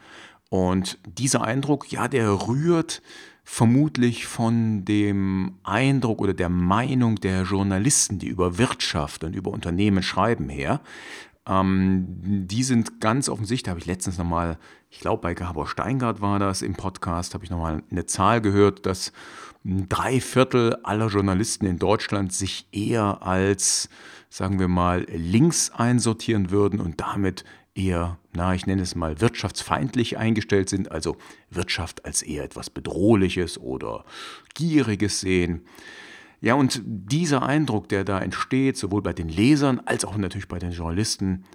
Und 0.49 0.99
dieser 1.05 1.43
Eindruck, 1.43 1.91
ja, 1.91 2.07
der 2.07 2.47
rührt 2.47 3.01
vermutlich 3.43 4.25
von 4.25 4.85
dem 4.85 5.55
Eindruck 5.63 6.21
oder 6.21 6.33
der 6.33 6.49
Meinung 6.49 7.15
der 7.15 7.43
Journalisten, 7.43 8.19
die 8.19 8.27
über 8.27 8.57
Wirtschaft 8.57 9.23
und 9.23 9.35
über 9.35 9.51
Unternehmen 9.51 10.01
schreiben, 10.01 10.49
her. 10.49 10.81
Ähm, 11.47 12.05
die 12.47 12.63
sind 12.63 13.01
ganz 13.01 13.27
offensichtlich, 13.27 13.69
habe 13.69 13.79
ich 13.79 13.85
letztens 13.85 14.17
nochmal, 14.17 14.57
ich 14.89 14.99
glaube 14.99 15.21
bei 15.21 15.33
Gabor 15.33 15.67
Steingart 15.67 16.21
war 16.21 16.39
das 16.39 16.61
im 16.61 16.73
Podcast, 16.73 17.33
habe 17.33 17.43
ich 17.43 17.49
nochmal 17.49 17.83
eine 17.91 18.05
Zahl 18.05 18.39
gehört, 18.39 18.85
dass 18.85 19.11
drei 19.65 20.21
Viertel 20.21 20.75
aller 20.83 21.07
Journalisten 21.07 21.65
in 21.65 21.79
Deutschland 21.79 22.33
sich 22.33 22.67
eher 22.71 23.23
als, 23.23 23.89
sagen 24.29 24.59
wir 24.59 24.67
mal, 24.67 25.05
links 25.09 25.69
einsortieren 25.71 26.51
würden 26.51 26.79
und 26.79 27.01
damit 27.01 27.43
eher, 27.75 28.19
na, 28.33 28.53
ich 28.53 28.65
nenne 28.65 28.81
es 28.81 28.95
mal, 28.95 29.19
wirtschaftsfeindlich 29.19 30.17
eingestellt 30.17 30.69
sind, 30.69 30.91
also 30.91 31.17
Wirtschaft 31.49 32.05
als 32.05 32.21
eher 32.21 32.43
etwas 32.43 32.69
Bedrohliches 32.69 33.57
oder 33.57 34.05
Gieriges 34.53 35.21
sehen. 35.21 35.65
Ja, 36.43 36.55
und 36.55 36.81
dieser 36.83 37.43
Eindruck, 37.43 37.87
der 37.87 38.03
da 38.03 38.19
entsteht, 38.19 38.75
sowohl 38.75 39.01
bei 39.01 39.13
den 39.13 39.29
Lesern 39.29 39.79
als 39.85 40.03
auch 40.03 40.17
natürlich 40.17 40.49
bei 40.49 40.59
den 40.59 40.73
Journalisten, 40.73 41.45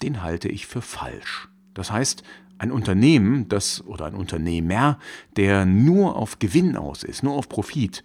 den 0.00 0.22
halte 0.22 0.48
ich 0.48 0.68
für 0.68 0.80
falsch. 0.80 1.48
Das 1.74 1.90
heißt, 1.90 2.22
ein 2.56 2.70
Unternehmen, 2.70 3.48
das 3.48 3.84
oder 3.84 4.04
ein 4.06 4.14
Unternehmer, 4.14 5.00
der 5.36 5.66
nur 5.66 6.14
auf 6.14 6.38
Gewinn 6.38 6.76
aus 6.76 7.02
ist, 7.02 7.24
nur 7.24 7.34
auf 7.34 7.48
Profit, 7.48 8.04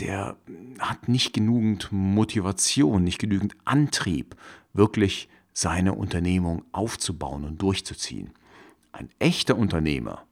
der 0.00 0.36
hat 0.80 1.06
nicht 1.08 1.34
genügend 1.34 1.92
Motivation, 1.92 3.04
nicht 3.04 3.20
genügend 3.20 3.54
Antrieb, 3.64 4.34
wirklich 4.72 5.28
seine 5.52 5.94
Unternehmung 5.94 6.64
aufzubauen 6.72 7.44
und 7.44 7.62
durchzuziehen. 7.62 8.30
Ein 8.90 9.08
echter 9.20 9.56
Unternehmer, 9.56 10.24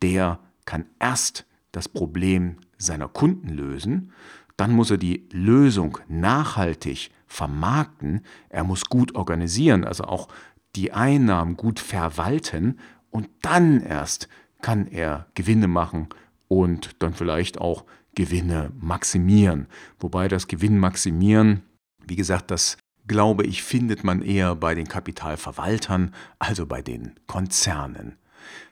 der 0.00 0.38
kann 0.64 0.86
erst 1.00 1.44
das 1.72 1.88
Problem 1.88 2.58
seiner 2.84 3.08
Kunden 3.08 3.48
lösen, 3.48 4.12
dann 4.56 4.72
muss 4.72 4.90
er 4.90 4.98
die 4.98 5.28
Lösung 5.32 5.98
nachhaltig 6.08 7.10
vermarkten, 7.26 8.20
er 8.48 8.64
muss 8.64 8.84
gut 8.84 9.14
organisieren, 9.16 9.84
also 9.84 10.04
auch 10.04 10.28
die 10.76 10.92
Einnahmen 10.92 11.56
gut 11.56 11.80
verwalten 11.80 12.78
und 13.10 13.28
dann 13.42 13.80
erst 13.80 14.28
kann 14.62 14.86
er 14.86 15.26
Gewinne 15.34 15.68
machen 15.68 16.08
und 16.48 17.02
dann 17.02 17.14
vielleicht 17.14 17.60
auch 17.60 17.84
Gewinne 18.14 18.70
maximieren. 18.78 19.66
Wobei 19.98 20.28
das 20.28 20.46
Gewinn 20.46 20.78
maximieren, 20.78 21.62
wie 22.06 22.16
gesagt, 22.16 22.50
das 22.50 22.76
glaube 23.06 23.44
ich, 23.44 23.62
findet 23.62 24.04
man 24.04 24.22
eher 24.22 24.54
bei 24.54 24.74
den 24.74 24.88
Kapitalverwaltern, 24.88 26.14
also 26.38 26.66
bei 26.66 26.82
den 26.82 27.14
Konzernen. 27.26 28.16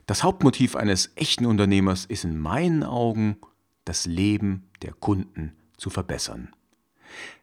Das 0.07 0.23
Hauptmotiv 0.23 0.77
eines 0.77 1.13
echten 1.17 1.47
Unternehmers 1.47 2.05
ist 2.05 2.25
in 2.25 2.39
meinen 2.39 2.83
Augen, 2.83 3.37
das 3.93 4.07
Leben 4.07 4.71
der 4.81 4.95
Kunden 4.95 5.53
zu 5.77 5.91
verbessern. 5.91 6.49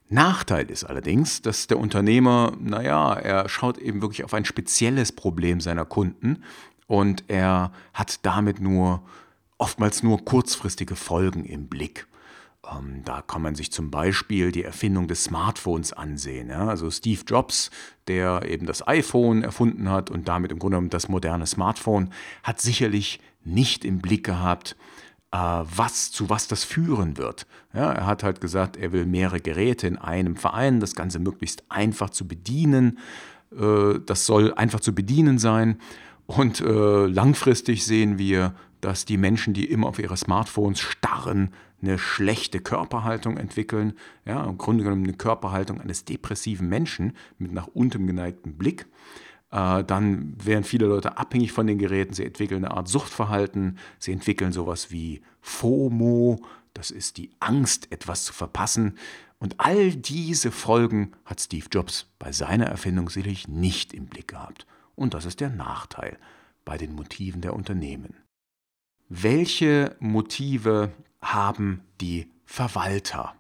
Nachteil 0.10 0.72
ist 0.72 0.84
allerdings, 0.84 1.44
dass 1.44 1.68
der 1.68 1.78
Unternehmer, 1.78 2.58
naja, 2.60 3.14
er 3.14 3.48
schaut 3.48 3.78
eben 3.78 4.02
wirklich 4.02 4.24
auf 4.24 4.34
ein 4.34 4.46
spezielles 4.46 5.12
Problem 5.12 5.62
seiner 5.62 5.86
Kunden 5.86 6.44
und 6.88 7.24
er 7.28 7.72
hat 7.94 8.26
damit 8.26 8.60
nur 8.62 9.04
oftmals 9.60 10.02
nur 10.02 10.26
kurzfristige 10.26 10.96
Folgen 10.96 11.46
im 11.46 11.68
Blick. 11.68 12.08
Ähm, 12.68 13.04
da 13.06 13.22
kann 13.22 13.44
man 13.44 13.54
sich 13.54 13.72
zum 13.72 13.92
Beispiel 13.92 14.52
die 14.52 14.64
Erfindung 14.64 15.08
des 15.08 15.26
Smartphones 15.26 15.94
ansehen. 15.94 16.50
Ja? 16.50 16.68
Also 16.68 16.90
Steve 16.90 17.22
Jobs, 17.28 17.70
der 18.08 18.42
eben 18.50 18.66
das 18.66 18.88
iPhone 18.88 19.44
erfunden 19.44 19.88
hat 19.88 20.10
und 20.10 20.28
damit 20.28 20.52
im 20.52 20.58
Grunde 20.58 20.78
genommen 20.78 20.90
das 20.90 21.10
moderne 21.10 21.46
Smartphone, 21.46 22.12
hat 22.42 22.60
sicherlich 22.60 23.20
nicht 23.44 23.86
im 23.86 24.00
Blick 24.00 24.24
gehabt, 24.24 24.76
was, 25.32 26.12
zu 26.12 26.30
was 26.30 26.48
das 26.48 26.64
führen 26.64 27.18
wird. 27.18 27.46
Ja, 27.74 27.92
er 27.92 28.06
hat 28.08 28.24
halt 28.24 28.42
gesagt, 28.42 28.78
er 28.78 28.92
will 28.92 29.06
mehrere 29.06 29.40
Geräte 29.40 29.88
in 29.88 29.98
einem 29.98 30.36
Verein, 30.36 30.80
das 30.80 30.96
Ganze 30.96 31.20
möglichst 31.20 31.64
einfach 31.70 32.10
zu 32.10 32.28
bedienen. 32.28 32.98
Äh, 33.56 34.00
das 34.06 34.26
soll 34.26 34.54
einfach 34.54 34.80
zu 34.80 34.94
bedienen 34.94 35.38
sein. 35.38 35.78
Und 36.26 36.62
äh, 36.62 37.06
langfristig 37.06 37.86
sehen 37.86 38.18
wir, 38.18 38.54
dass 38.82 39.06
die 39.06 39.18
Menschen, 39.18 39.54
die 39.54 39.66
immer 39.66 39.88
auf 39.88 40.00
ihre 40.00 40.18
Smartphones 40.18 40.80
starren, 40.80 41.52
eine 41.82 41.98
schlechte 41.98 42.60
Körperhaltung 42.60 43.38
entwickeln. 43.38 43.94
Ja, 44.26 44.44
im 44.46 44.58
Grunde 44.58 44.84
genommen 44.84 45.04
eine 45.04 45.14
Körperhaltung 45.14 45.80
eines 45.80 46.06
depressiven 46.06 46.68
Menschen 46.70 47.14
mit 47.38 47.54
nach 47.54 47.68
unten 47.68 48.06
geneigtem 48.06 48.54
Blick. 48.54 48.88
Äh, 49.52 49.84
dann 49.84 50.36
werden 50.44 50.64
viele 50.64 50.88
Leute 50.88 51.18
abhängig 51.18 51.52
von 51.52 51.68
den 51.68 51.78
Geräten. 51.78 52.14
Sie 52.14 52.26
entwickeln 52.26 52.66
eine 52.66 52.76
Art 52.76 52.88
Suchtverhalten. 52.88 53.78
Sie 53.98 54.12
entwickeln 54.12 54.52
sowas 54.52 54.92
wie 54.92 55.22
FOMO. 55.42 56.42
Das 56.74 56.92
ist 56.92 57.18
die 57.18 57.32
Angst, 57.40 57.92
etwas 57.92 58.26
zu 58.26 58.34
verpassen. 58.34 58.98
Und 59.40 59.60
all 59.60 59.96
diese 59.96 60.52
Folgen 60.52 61.14
hat 61.26 61.40
Steve 61.40 61.68
Jobs 61.72 62.08
bei 62.20 62.32
seiner 62.32 62.66
Erfindung 62.66 63.10
sicherlich 63.10 63.48
nicht 63.48 63.94
im 63.94 64.06
Blick 64.06 64.30
gehabt. 64.30 64.66
Und 64.96 65.14
das 65.14 65.26
ist 65.26 65.40
der 65.40 65.50
Nachteil 65.50 66.18
bei 66.66 66.78
den 66.78 66.94
Motiven 66.94 67.42
der 67.42 67.54
Unternehmen. 67.54 68.18
Welche 69.08 69.96
Motive 70.00 70.92
haben 71.22 71.82
die 72.02 72.28
Verwalter? 72.46 73.34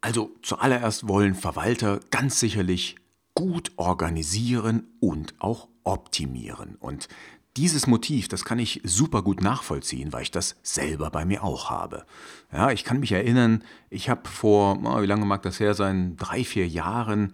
Also 0.00 0.32
zuallererst 0.42 1.08
wollen 1.08 1.34
Verwalter 1.34 2.00
ganz 2.10 2.40
sicherlich 2.40 2.96
gut 3.40 3.72
organisieren 3.76 4.86
und 5.00 5.32
auch 5.38 5.68
optimieren. 5.82 6.76
Und 6.78 7.08
dieses 7.56 7.86
Motiv, 7.86 8.28
das 8.28 8.44
kann 8.44 8.58
ich 8.58 8.82
super 8.84 9.22
gut 9.22 9.40
nachvollziehen, 9.40 10.12
weil 10.12 10.24
ich 10.24 10.30
das 10.30 10.56
selber 10.62 11.08
bei 11.08 11.24
mir 11.24 11.42
auch 11.42 11.70
habe. 11.70 12.04
Ja, 12.52 12.70
ich 12.70 12.84
kann 12.84 13.00
mich 13.00 13.12
erinnern, 13.12 13.64
ich 13.88 14.10
habe 14.10 14.28
vor, 14.28 14.76
wie 15.00 15.06
lange 15.06 15.24
mag 15.24 15.40
das 15.40 15.58
her 15.58 15.72
sein, 15.72 16.16
drei, 16.16 16.44
vier 16.44 16.68
Jahren 16.68 17.32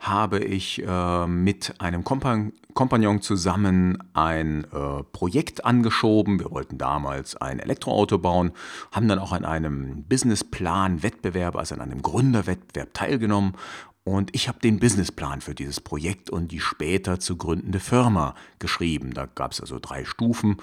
habe 0.00 0.38
ich 0.38 0.82
äh, 0.86 1.26
mit 1.26 1.80
einem 1.80 2.04
Kompan 2.04 2.52
Kompagnon 2.74 3.22
zusammen 3.22 3.98
ein 4.12 4.62
äh, 4.64 5.02
Projekt 5.10 5.64
angeschoben. 5.64 6.38
Wir 6.38 6.52
wollten 6.52 6.78
damals 6.78 7.34
ein 7.34 7.58
Elektroauto 7.58 8.18
bauen, 8.18 8.52
haben 8.92 9.08
dann 9.08 9.18
auch 9.18 9.32
an 9.32 9.44
einem 9.44 10.04
Businessplan-Wettbewerb, 10.04 11.56
also 11.56 11.74
an 11.74 11.80
einem 11.80 12.02
Gründerwettbewerb 12.02 12.94
teilgenommen. 12.94 13.54
Und 14.08 14.34
ich 14.34 14.48
habe 14.48 14.58
den 14.58 14.78
Businessplan 14.78 15.42
für 15.42 15.54
dieses 15.54 15.80
Projekt 15.80 16.30
und 16.30 16.50
die 16.50 16.60
später 16.60 17.20
zu 17.20 17.36
gründende 17.36 17.78
Firma 17.78 18.34
geschrieben. 18.58 19.12
Da 19.12 19.26
gab 19.26 19.52
es 19.52 19.60
also 19.60 19.78
drei 19.78 20.06
Stufen 20.06 20.56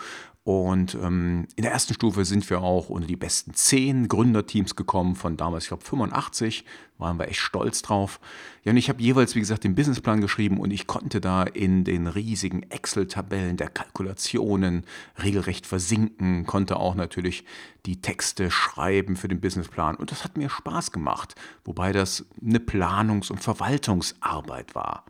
und 0.45 0.93
ähm, 1.01 1.47
in 1.55 1.63
der 1.63 1.71
ersten 1.71 1.95
Stufe 1.95 2.23
sind 2.23 2.47
wir 2.51 2.61
auch 2.61 2.89
unter 2.89 3.07
die 3.07 3.15
besten 3.15 3.55
zehn 3.55 4.07
Gründerteams 4.07 4.75
gekommen 4.75 5.15
von 5.15 5.37
damals, 5.37 5.63
ich 5.63 5.69
glaube 5.69 5.83
85, 5.83 6.65
waren 6.99 7.17
wir 7.17 7.27
echt 7.29 7.39
stolz 7.39 7.81
drauf. 7.81 8.19
Ja, 8.63 8.71
und 8.71 8.77
ich 8.77 8.87
habe 8.87 9.01
jeweils, 9.01 9.33
wie 9.33 9.39
gesagt, 9.39 9.63
den 9.63 9.73
Businessplan 9.73 10.21
geschrieben 10.21 10.59
und 10.59 10.69
ich 10.69 10.85
konnte 10.85 11.19
da 11.19 11.41
in 11.41 11.83
den 11.83 12.05
riesigen 12.05 12.61
Excel-Tabellen 12.69 13.57
der 13.57 13.69
Kalkulationen 13.69 14.83
regelrecht 15.17 15.65
versinken, 15.65 16.45
konnte 16.45 16.77
auch 16.77 16.93
natürlich 16.93 17.43
die 17.87 17.99
Texte 17.99 18.51
schreiben 18.51 19.15
für 19.15 19.27
den 19.27 19.41
Businessplan 19.41 19.95
und 19.95 20.11
das 20.11 20.23
hat 20.23 20.37
mir 20.37 20.51
Spaß 20.51 20.91
gemacht, 20.91 21.33
wobei 21.63 21.91
das 21.91 22.23
eine 22.39 22.59
Planungs- 22.59 23.31
und 23.31 23.41
Verwaltungsarbeit 23.41 24.75
war. 24.75 25.05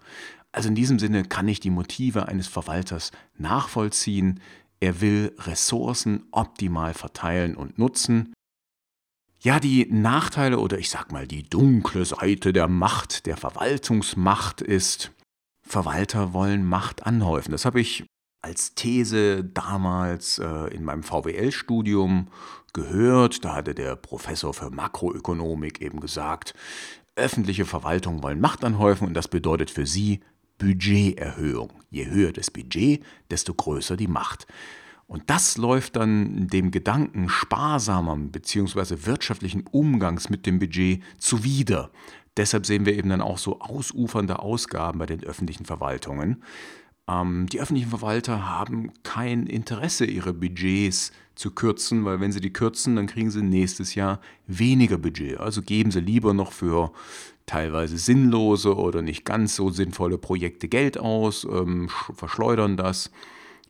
Also 0.53 0.69
in 0.69 0.75
diesem 0.75 0.97
Sinne 0.97 1.25
kann 1.25 1.49
ich 1.49 1.59
die 1.59 1.71
Motive 1.71 2.29
eines 2.29 2.47
Verwalters 2.47 3.11
nachvollziehen. 3.37 4.39
Er 4.79 5.01
will 5.01 5.34
Ressourcen 5.39 6.27
optimal 6.32 6.94
verteilen 6.94 7.55
und 7.55 7.79
nutzen. 7.79 8.34
Ja, 9.39 9.60
die 9.60 9.88
Nachteile 9.91 10.60
oder 10.60 10.79
ich 10.79 10.89
sag 10.89 11.12
mal 11.12 11.27
die 11.27 11.48
dunkle 11.48 12.05
Seite 12.05 12.51
der 12.51 12.67
Macht, 12.67 13.25
der 13.25 13.38
Verwaltungsmacht 13.38 14.61
ist, 14.61 15.11
Verwalter 15.61 16.33
wollen 16.33 16.66
Macht 16.66 17.05
anhäufen. 17.05 17.51
Das 17.51 17.66
habe 17.66 17.81
ich 17.81 18.05
als 18.42 18.75
These 18.75 19.44
damals 19.44 20.38
äh, 20.38 20.74
in 20.74 20.83
meinem 20.83 21.03
VWL-Studium 21.03 22.27
gehört. 22.74 23.44
Da 23.44 23.55
hatte 23.55 23.74
der 23.74 23.96
Professor 23.96 24.53
für 24.53 24.70
Makroökonomik 24.70 25.81
eben 25.81 26.00
gesagt, 26.00 26.53
öffentliche 27.16 27.66
Verwaltungen 27.66 28.22
wollen 28.22 28.40
Macht 28.40 28.64
anhäufen 28.64 29.07
und 29.07 29.16
das 29.16 29.27
bedeutet 29.27 29.72
für 29.72 29.88
sie 29.88 30.20
Budgeterhöhung. 30.57 31.72
Je 31.89 32.07
höher 32.07 32.31
das 32.31 32.51
Budget, 32.51 33.03
desto 33.29 33.53
größer 33.53 33.98
die 33.98 34.07
Macht. 34.07 34.48
Und 35.07 35.29
das 35.29 35.57
läuft 35.57 35.98
dann 35.98 36.48
dem 36.48 36.72
Gedanken 36.72 37.29
sparsamen 37.29 38.31
bzw. 38.31 39.05
wirtschaftlichen 39.05 39.65
Umgangs 39.72 40.29
mit 40.29 40.46
dem 40.46 40.59
Budget 40.59 41.03
zuwider. 41.20 41.91
Deshalb 42.37 42.65
sehen 42.65 42.85
wir 42.85 42.98
eben 42.98 43.09
dann 43.09 43.22
auch 43.22 43.37
so 43.37 43.59
ausufernde 43.59 44.39
Ausgaben 44.39 45.00
bei 45.00 45.05
den 45.05 45.24
öffentlichen 45.24 45.65
Verwaltungen. 45.65 46.44
Ähm, 47.07 47.46
die 47.48 47.61
öffentlichen 47.61 47.89
Verwalter 47.89 48.50
haben 48.50 48.91
kein 49.03 49.46
Interesse, 49.46 50.05
ihre 50.05 50.33
Budgets 50.33 51.11
zu 51.35 51.51
kürzen, 51.51 52.03
weil 52.05 52.20
wenn 52.20 52.31
sie 52.31 52.41
die 52.41 52.53
kürzen, 52.53 52.96
dann 52.96 53.07
kriegen 53.07 53.29
sie 53.29 53.44
nächstes 53.44 53.96
Jahr 53.96 54.20
weniger 54.48 54.98
Budget. 54.98 55.39
Also 55.39 55.61
geben 55.61 55.91
sie 55.91 56.00
lieber 56.00 56.33
noch 56.33 56.51
für 56.51 56.91
teilweise 57.46 57.98
sinnlose 57.98 58.75
oder 58.75 59.01
nicht 59.01 59.25
ganz 59.25 59.55
so 59.55 59.70
sinnvolle 59.70 60.18
Projekte 60.18 60.68
Geld 60.68 60.98
aus, 60.98 61.46
ähm, 61.46 61.90
verschleudern 62.14 62.77
das. 62.77 63.12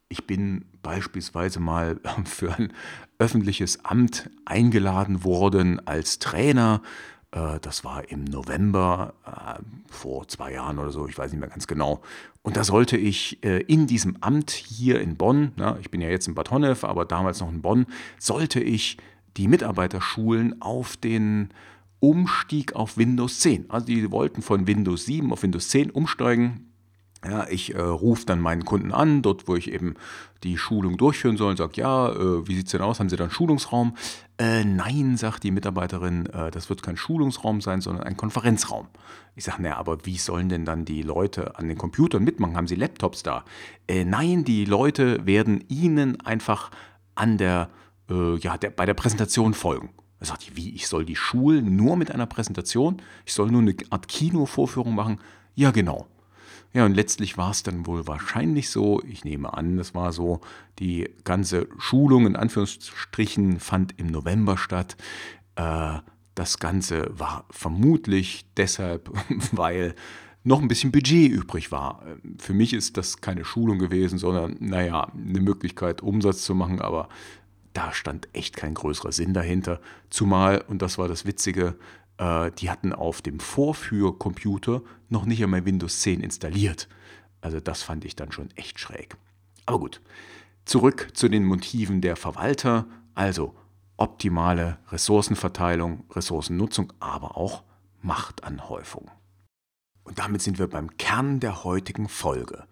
Ich 0.08 0.28
bin 0.28 0.66
beispielsweise 0.82 1.60
mal 1.60 2.00
für 2.26 2.54
ein 2.56 2.72
öffentliches 3.20 3.84
Amt 3.84 4.30
eingeladen 4.46 5.24
worden 5.24 5.86
als 5.86 6.20
Trainer. 6.20 6.82
Äh, 7.32 7.60
das 7.62 7.84
war 7.84 8.10
im 8.10 8.24
November 8.24 9.14
äh, 9.26 9.62
vor 9.92 10.28
zwei 10.28 10.54
Jahren 10.54 10.80
oder 10.80 10.92
so, 10.92 11.08
ich 11.08 11.18
weiß 11.18 11.32
nicht 11.32 11.40
mehr 11.40 11.50
ganz 11.50 11.68
genau. 11.68 12.02
Und 12.44 12.58
da 12.58 12.64
sollte 12.64 12.98
ich 12.98 13.44
äh, 13.44 13.62
in 13.62 13.88
diesem 13.88 14.18
Amt 14.22 14.52
hier 14.52 15.02
in 15.02 15.18
Bonn, 15.18 15.52
ich 15.82 15.92
bin 15.92 16.02
ja 16.02 16.10
jetzt 16.10 16.28
in 16.28 16.36
Bad 16.36 16.52
Honnef, 16.52 16.84
aber 16.84 17.06
damals 17.06 17.40
noch 17.42 17.52
in 17.52 17.62
Bonn, 17.62 17.88
sollte 18.20 18.60
ich 18.60 18.98
die 19.38 19.48
Mitarbeiter 19.48 20.02
schulen 20.02 20.62
auf 20.62 20.96
den 20.96 21.50
Umstieg 22.06 22.76
auf 22.76 22.98
Windows 22.98 23.39
10. 23.39 23.70
Also 23.70 23.88
die 23.88 24.12
wollten 24.12 24.44
von 24.44 24.68
Windows 24.68 25.06
7 25.06 25.34
auf 25.34 25.41
Windows 25.41 25.70
10 25.70 25.89
umsteigen. 25.89 26.72
Ja, 27.28 27.48
ich 27.50 27.74
äh, 27.74 27.80
rufe 27.80 28.28
dann 28.28 28.39
meinen 28.39 28.65
Kunden 28.65 28.91
an, 28.91 29.24
dort 29.24 29.48
wo 29.48 29.56
ich 29.56 29.72
eben 29.72 29.96
die 30.44 30.60
Schulung 30.60 30.98
durchführen 30.98 31.38
soll, 31.38 31.50
und 31.50 31.58
sage, 31.58 31.74
ja, 31.78 32.12
äh, 32.12 32.48
wie 32.48 32.56
sieht 32.56 32.68
es 32.68 32.72
denn 32.74 32.82
aus? 32.82 33.00
Haben 33.00 33.10
Sie 33.10 33.15
da 33.15 33.24
einen 33.24 33.32
Schulungsraum? 33.32 33.96
Äh, 34.38 34.63
nein, 34.63 35.18
sagt 35.18 35.41
die 35.41 35.50
Mitarbeiterin, 35.50 36.28
äh, 36.28 36.52
das 36.52 36.70
wird 36.70 36.84
kein 36.84 36.98
Schulungsraum 36.98 37.62
sein, 37.62 37.82
sondern 37.82 38.04
ein 38.04 38.15
Konferenzraum. 38.15 38.88
Ich 39.36 39.46
sage, 39.46 39.63
naja, 39.63 39.78
aber 39.78 40.06
wie 40.06 40.18
sollen 40.18 40.50
denn 40.50 40.65
dann 40.65 40.86
die 40.86 41.02
Leute 41.02 41.58
an 41.58 41.68
den 41.68 41.80
Computern 41.80 42.24
mitmachen? 42.24 42.56
Haben 42.56 42.68
Sie 42.68 42.76
Laptops 42.76 43.24
da? 43.24 43.44
Äh, 43.88 44.06
nein, 44.06 44.44
die 44.44 44.65
Leute 44.65 45.26
werden 45.26 45.63
Ihnen 45.68 46.22
einfach 46.22 46.70
an 47.15 47.39
der, 47.39 47.70
äh, 48.12 48.36
ja, 48.38 48.58
der, 48.60 48.70
bei 48.70 48.86
der 48.86 48.94
Präsentation 48.94 49.56
folgen. 49.56 49.89
Da 50.26 50.30
sagt 50.30 50.42
ich, 50.42 50.56
wie, 50.56 50.72
ich 50.72 50.88
soll 50.88 51.06
die 51.06 51.16
schulen 51.16 51.76
nur 51.76 51.98
mit 51.98 52.10
einer 52.10 52.26
Präsentation? 52.26 53.00
Ich 53.28 53.34
soll 53.34 53.52
nur 53.52 53.62
eine 53.62 53.76
Art 53.92 54.08
Kinovorführung 54.08 54.96
machen? 54.96 55.20
Ja, 55.54 55.70
genau. 55.70 56.08
Ja, 56.74 56.84
und 56.84 56.96
letztlich 56.96 57.38
war 57.38 57.52
es 57.52 57.62
dann 57.62 57.86
wohl 57.86 58.08
wahrscheinlich 58.08 58.72
so, 58.72 59.04
ich 59.04 59.24
nehme 59.24 59.54
an, 59.54 59.78
das 59.78 59.94
war 59.94 60.12
so, 60.12 60.42
die 60.80 61.08
ganze 61.26 61.68
Schulung 61.78 62.26
in 62.26 62.36
Anführungsstrichen 62.36 63.60
fand 63.60 64.00
im 64.00 64.08
November 64.08 64.58
statt. 64.58 64.98
Äh, 65.58 66.00
das 66.34 66.58
Ganze 66.58 67.08
war 67.12 67.46
vermutlich 67.52 68.48
deshalb, 68.58 69.12
weil 69.52 69.94
noch 70.44 70.60
ein 70.60 70.68
bisschen 70.68 70.92
Budget 70.92 71.32
übrig 71.32 71.72
war. 71.72 72.02
Für 72.40 72.54
mich 72.54 72.74
ist 72.74 72.98
das 72.98 73.22
keine 73.22 73.46
Schulung 73.46 73.78
gewesen, 73.78 74.18
sondern, 74.18 74.58
naja, 74.60 75.12
eine 75.14 75.40
Möglichkeit, 75.40 76.02
Umsatz 76.02 76.46
zu 76.46 76.56
machen, 76.56 76.82
aber 76.82 77.10
da 77.76 77.94
stand 77.94 78.30
echt 78.34 78.56
kein 78.56 78.74
größerer 78.74 79.12
Sinn 79.12 79.34
dahinter. 79.34 79.80
Zumal, 80.10 80.64
und 80.68 80.82
das 80.82 80.98
war 80.98 81.08
das 81.08 81.26
Witzige, 81.26 81.76
äh, 82.18 82.52
die 82.52 82.70
hatten 82.70 82.94
auf 82.94 83.22
dem 83.22 83.40
Vorführcomputer 83.40 84.82
noch 85.10 85.26
nicht 85.26 85.44
einmal 85.44 85.66
Windows 85.66 86.02
10 86.02 86.22
installiert. 86.22 86.88
Also 87.42 87.60
das 87.60 87.84
fand 87.84 88.06
ich 88.06 88.16
dann 88.16 88.32
schon 88.32 88.50
echt 88.56 88.80
schräg. 88.80 89.18
Aber 89.66 89.80
gut, 89.80 90.02
zurück 90.64 91.10
zu 91.14 91.28
den 91.28 91.46
Motiven 91.46 92.02
der 92.02 92.16
Verwalter. 92.16 92.88
Also 93.14 93.56
optimale 93.98 94.78
Ressourcenverteilung, 94.90 96.06
Ressourcennutzung, 96.12 96.94
aber 97.00 97.38
auch 97.38 97.64
Machtanhäufung. 98.02 99.12
Und 100.04 100.20
damit 100.20 100.42
sind 100.42 100.60
wir 100.60 100.68
beim 100.68 100.98
Kern 100.98 101.40
der 101.40 101.64
heutigen 101.64 102.08
Folge. 102.08 102.66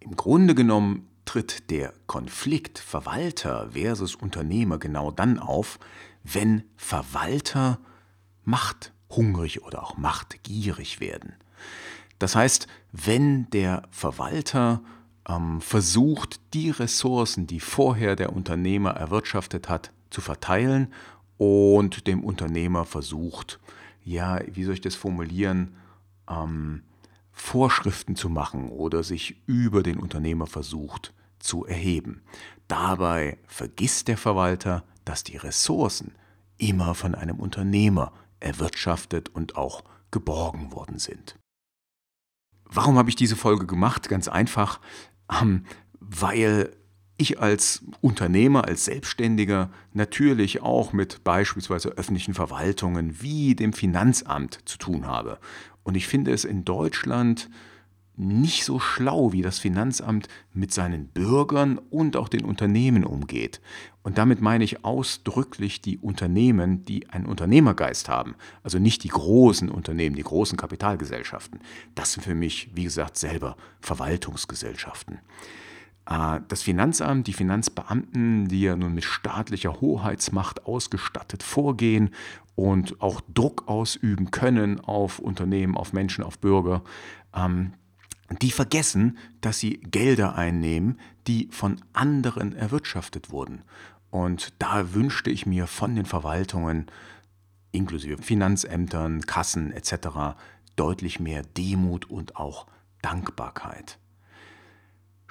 Im 0.00 0.16
Grunde 0.16 0.54
genommen 0.54 1.09
tritt 1.30 1.70
der 1.70 1.92
Konflikt 2.08 2.80
Verwalter 2.80 3.70
versus 3.70 4.16
Unternehmer 4.16 4.78
genau 4.78 5.12
dann 5.12 5.38
auf, 5.38 5.78
wenn 6.24 6.64
Verwalter 6.76 7.78
machthungrig 8.42 9.62
oder 9.62 9.84
auch 9.84 9.96
machtgierig 9.96 10.98
werden. 10.98 11.36
Das 12.18 12.34
heißt, 12.34 12.66
wenn 12.90 13.48
der 13.50 13.84
Verwalter 13.92 14.82
ähm, 15.28 15.60
versucht, 15.60 16.40
die 16.52 16.70
Ressourcen, 16.70 17.46
die 17.46 17.60
vorher 17.60 18.16
der 18.16 18.32
Unternehmer 18.32 18.90
erwirtschaftet 18.90 19.68
hat, 19.68 19.92
zu 20.10 20.20
verteilen 20.20 20.92
und 21.38 22.08
dem 22.08 22.24
Unternehmer 22.24 22.84
versucht, 22.84 23.60
ja, 24.02 24.40
wie 24.52 24.64
soll 24.64 24.74
ich 24.74 24.80
das 24.80 24.96
formulieren, 24.96 25.76
ähm, 26.28 26.82
Vorschriften 27.40 28.16
zu 28.16 28.28
machen 28.28 28.68
oder 28.68 29.02
sich 29.02 29.42
über 29.46 29.82
den 29.82 29.98
Unternehmer 29.98 30.46
versucht 30.46 31.12
zu 31.38 31.64
erheben. 31.64 32.22
Dabei 32.68 33.38
vergisst 33.46 34.08
der 34.08 34.16
Verwalter, 34.16 34.84
dass 35.04 35.24
die 35.24 35.36
Ressourcen 35.36 36.12
immer 36.58 36.94
von 36.94 37.14
einem 37.14 37.40
Unternehmer 37.40 38.12
erwirtschaftet 38.38 39.30
und 39.30 39.56
auch 39.56 39.82
geborgen 40.10 40.72
worden 40.72 40.98
sind. 40.98 41.36
Warum 42.66 42.96
habe 42.96 43.08
ich 43.08 43.16
diese 43.16 43.36
Folge 43.36 43.66
gemacht? 43.66 44.08
Ganz 44.08 44.28
einfach, 44.28 44.80
ähm, 45.42 45.64
weil 45.98 46.76
ich 47.16 47.40
als 47.40 47.84
Unternehmer, 48.00 48.66
als 48.66 48.84
Selbstständiger 48.84 49.70
natürlich 49.92 50.62
auch 50.62 50.92
mit 50.92 51.24
beispielsweise 51.24 51.90
öffentlichen 51.90 52.34
Verwaltungen 52.34 53.20
wie 53.20 53.54
dem 53.54 53.72
Finanzamt 53.72 54.60
zu 54.64 54.78
tun 54.78 55.06
habe. 55.06 55.38
Und 55.90 55.96
ich 55.96 56.06
finde 56.06 56.30
es 56.30 56.44
in 56.44 56.64
Deutschland 56.64 57.50
nicht 58.16 58.64
so 58.64 58.78
schlau, 58.78 59.32
wie 59.32 59.42
das 59.42 59.58
Finanzamt 59.58 60.28
mit 60.52 60.72
seinen 60.72 61.08
Bürgern 61.08 61.78
und 61.78 62.16
auch 62.16 62.28
den 62.28 62.44
Unternehmen 62.44 63.02
umgeht. 63.02 63.60
Und 64.04 64.16
damit 64.16 64.40
meine 64.40 64.62
ich 64.62 64.84
ausdrücklich 64.84 65.80
die 65.80 65.98
Unternehmen, 65.98 66.84
die 66.84 67.10
einen 67.10 67.26
Unternehmergeist 67.26 68.08
haben. 68.08 68.36
Also 68.62 68.78
nicht 68.78 69.02
die 69.02 69.08
großen 69.08 69.68
Unternehmen, 69.68 70.14
die 70.14 70.22
großen 70.22 70.56
Kapitalgesellschaften. 70.56 71.58
Das 71.96 72.12
sind 72.12 72.22
für 72.22 72.36
mich, 72.36 72.70
wie 72.72 72.84
gesagt, 72.84 73.16
selber 73.16 73.56
Verwaltungsgesellschaften. 73.80 75.18
Äh, 76.06 76.40
das 76.48 76.62
Finanzamt, 76.62 77.26
die 77.26 77.32
Finanzbeamten, 77.32 78.48
die 78.48 78.62
ja 78.62 78.76
nun 78.76 78.94
mit 78.94 79.04
staatlicher 79.04 79.80
Hoheitsmacht 79.80 80.66
ausgestattet 80.66 81.42
vorgehen 81.42 82.10
und 82.54 83.00
auch 83.00 83.20
Druck 83.32 83.68
ausüben 83.68 84.30
können 84.30 84.80
auf 84.80 85.18
Unternehmen, 85.18 85.76
auf 85.76 85.92
Menschen, 85.92 86.24
auf 86.24 86.38
Bürger, 86.38 86.82
ähm, 87.34 87.74
die 88.42 88.50
vergessen, 88.50 89.18
dass 89.40 89.58
sie 89.58 89.80
Gelder 89.80 90.36
einnehmen, 90.36 91.00
die 91.26 91.48
von 91.50 91.80
anderen 91.92 92.54
erwirtschaftet 92.54 93.30
wurden. 93.30 93.62
Und 94.10 94.52
da 94.58 94.94
wünschte 94.94 95.30
ich 95.30 95.46
mir 95.46 95.66
von 95.66 95.94
den 95.94 96.06
Verwaltungen, 96.06 96.86
inklusive 97.72 98.18
Finanzämtern, 98.18 99.22
Kassen 99.22 99.72
etc., 99.72 100.36
deutlich 100.76 101.20
mehr 101.20 101.42
Demut 101.42 102.10
und 102.10 102.36
auch 102.36 102.66
Dankbarkeit. 103.02 103.99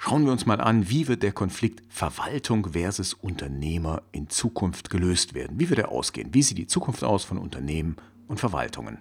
Schauen 0.02 0.24
wir 0.24 0.32
uns 0.32 0.46
mal 0.46 0.62
an, 0.62 0.88
wie 0.88 1.08
wird 1.08 1.22
der 1.22 1.32
Konflikt 1.32 1.82
Verwaltung 1.90 2.72
versus 2.72 3.12
Unternehmer 3.12 4.00
in 4.12 4.30
Zukunft 4.30 4.88
gelöst 4.88 5.34
werden? 5.34 5.60
Wie 5.60 5.68
wird 5.68 5.78
er 5.78 5.90
ausgehen? 5.90 6.32
Wie 6.32 6.42
sieht 6.42 6.56
die 6.56 6.66
Zukunft 6.66 7.04
aus 7.04 7.24
von 7.24 7.36
Unternehmen 7.36 7.96
und 8.26 8.40
Verwaltungen? 8.40 8.96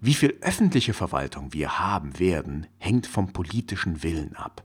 Wie 0.00 0.14
viel 0.14 0.38
öffentliche 0.40 0.94
Verwaltung 0.94 1.52
wir 1.52 1.78
haben 1.78 2.18
werden, 2.18 2.68
hängt 2.78 3.06
vom 3.06 3.34
politischen 3.34 4.02
Willen 4.02 4.34
ab. 4.34 4.64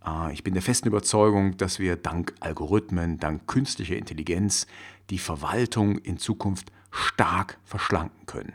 Ah, 0.00 0.30
ich 0.32 0.42
bin 0.42 0.54
der 0.54 0.64
festen 0.64 0.88
Überzeugung, 0.88 1.56
dass 1.56 1.78
wir 1.78 1.94
dank 1.94 2.34
Algorithmen, 2.40 3.18
dank 3.18 3.46
künstlicher 3.46 3.96
Intelligenz 3.96 4.66
die 5.10 5.18
Verwaltung 5.18 5.96
in 5.98 6.18
Zukunft 6.18 6.72
stark 6.90 7.58
verschlanken 7.62 8.26
können. 8.26 8.52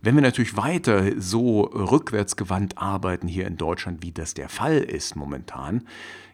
Wenn 0.00 0.14
wir 0.14 0.22
natürlich 0.22 0.56
weiter 0.56 1.20
so 1.20 1.62
rückwärtsgewandt 1.62 2.78
arbeiten 2.78 3.28
hier 3.28 3.46
in 3.46 3.56
Deutschland, 3.56 4.02
wie 4.02 4.12
das 4.12 4.34
der 4.34 4.48
Fall 4.48 4.78
ist 4.78 5.16
momentan, 5.16 5.86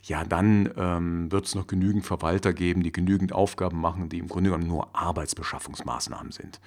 ja, 0.02 0.24
dann 0.24 0.70
ähm, 0.76 1.30
wird 1.30 1.46
es 1.46 1.54
noch 1.54 1.66
genügend 1.66 2.06
Verwalter 2.06 2.52
geben, 2.52 2.82
die 2.82 2.92
genügend 2.92 3.32
Aufgaben 3.32 3.80
machen, 3.80 4.08
die 4.08 4.18
im 4.18 4.28
Grunde 4.28 4.50
genommen 4.50 4.68
nur 4.68 4.94
Arbeitsbeschaffungsmaßnahmen 4.94 6.32
sind. 6.32 6.60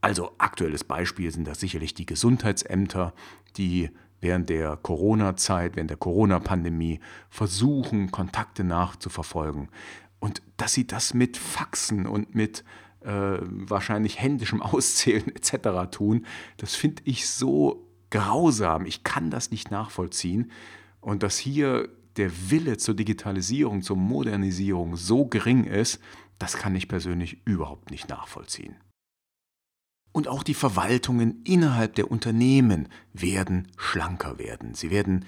Also 0.00 0.32
aktuelles 0.38 0.84
Beispiel 0.84 1.30
sind 1.30 1.46
das 1.46 1.60
sicherlich 1.60 1.94
die 1.94 2.06
Gesundheitsämter, 2.06 3.12
die 3.56 3.90
während 4.20 4.48
der 4.48 4.76
Corona-Zeit, 4.76 5.76
während 5.76 5.90
der 5.90 5.96
Corona-Pandemie 5.96 7.00
versuchen, 7.30 8.10
Kontakte 8.10 8.64
nachzuverfolgen. 8.64 9.68
Und 10.18 10.42
dass 10.56 10.72
sie 10.72 10.86
das 10.86 11.14
mit 11.14 11.36
Faxen 11.36 12.06
und 12.06 12.34
mit 12.34 12.64
äh, 13.00 13.38
wahrscheinlich 13.40 14.20
händischem 14.20 14.62
Auszählen 14.62 15.28
etc. 15.28 15.90
tun, 15.90 16.26
das 16.56 16.74
finde 16.74 17.02
ich 17.04 17.28
so 17.28 17.88
grausam. 18.10 18.86
Ich 18.86 19.04
kann 19.04 19.30
das 19.30 19.50
nicht 19.50 19.70
nachvollziehen. 19.70 20.50
Und 21.00 21.22
dass 21.22 21.38
hier 21.38 21.88
der 22.16 22.50
Wille 22.50 22.76
zur 22.76 22.94
Digitalisierung, 22.94 23.82
zur 23.82 23.96
Modernisierung 23.96 24.96
so 24.96 25.26
gering 25.26 25.64
ist, 25.64 26.00
das 26.38 26.56
kann 26.56 26.74
ich 26.74 26.88
persönlich 26.88 27.42
überhaupt 27.44 27.90
nicht 27.90 28.08
nachvollziehen. 28.08 28.76
Und 30.12 30.26
auch 30.26 30.42
die 30.42 30.54
Verwaltungen 30.54 31.42
innerhalb 31.44 31.94
der 31.94 32.10
Unternehmen 32.10 32.88
werden 33.12 33.68
schlanker 33.76 34.38
werden. 34.38 34.74
Sie 34.74 34.90
werden 34.90 35.24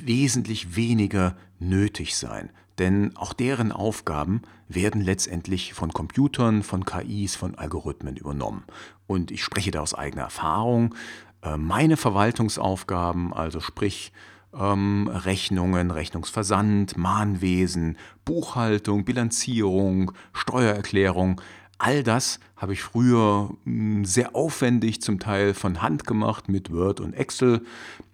wesentlich 0.00 0.76
weniger 0.76 1.36
nötig 1.58 2.16
sein, 2.16 2.50
denn 2.78 3.16
auch 3.16 3.32
deren 3.32 3.72
Aufgaben 3.72 4.42
werden 4.68 5.00
letztendlich 5.00 5.74
von 5.74 5.92
Computern, 5.92 6.62
von 6.62 6.84
KIs, 6.84 7.36
von 7.36 7.54
Algorithmen 7.54 8.16
übernommen. 8.16 8.64
Und 9.06 9.30
ich 9.30 9.42
spreche 9.42 9.70
da 9.70 9.80
aus 9.80 9.94
eigener 9.94 10.22
Erfahrung. 10.22 10.94
Äh, 11.42 11.56
meine 11.56 11.96
Verwaltungsaufgaben, 11.96 13.32
also 13.32 13.60
sprich 13.60 14.12
ähm, 14.54 15.08
Rechnungen, 15.08 15.90
Rechnungsversand, 15.90 16.96
Mahnwesen, 16.96 17.98
Buchhaltung, 18.24 19.04
Bilanzierung, 19.04 20.12
Steuererklärung, 20.32 21.40
all 21.78 22.02
das 22.02 22.38
habe 22.56 22.74
ich 22.74 22.82
früher 22.82 23.50
hm, 23.64 24.04
sehr 24.04 24.36
aufwendig 24.36 25.02
zum 25.02 25.18
Teil 25.18 25.52
von 25.52 25.82
Hand 25.82 26.06
gemacht 26.06 26.48
mit 26.48 26.72
Word 26.72 27.00
und 27.00 27.12
Excel. 27.14 27.62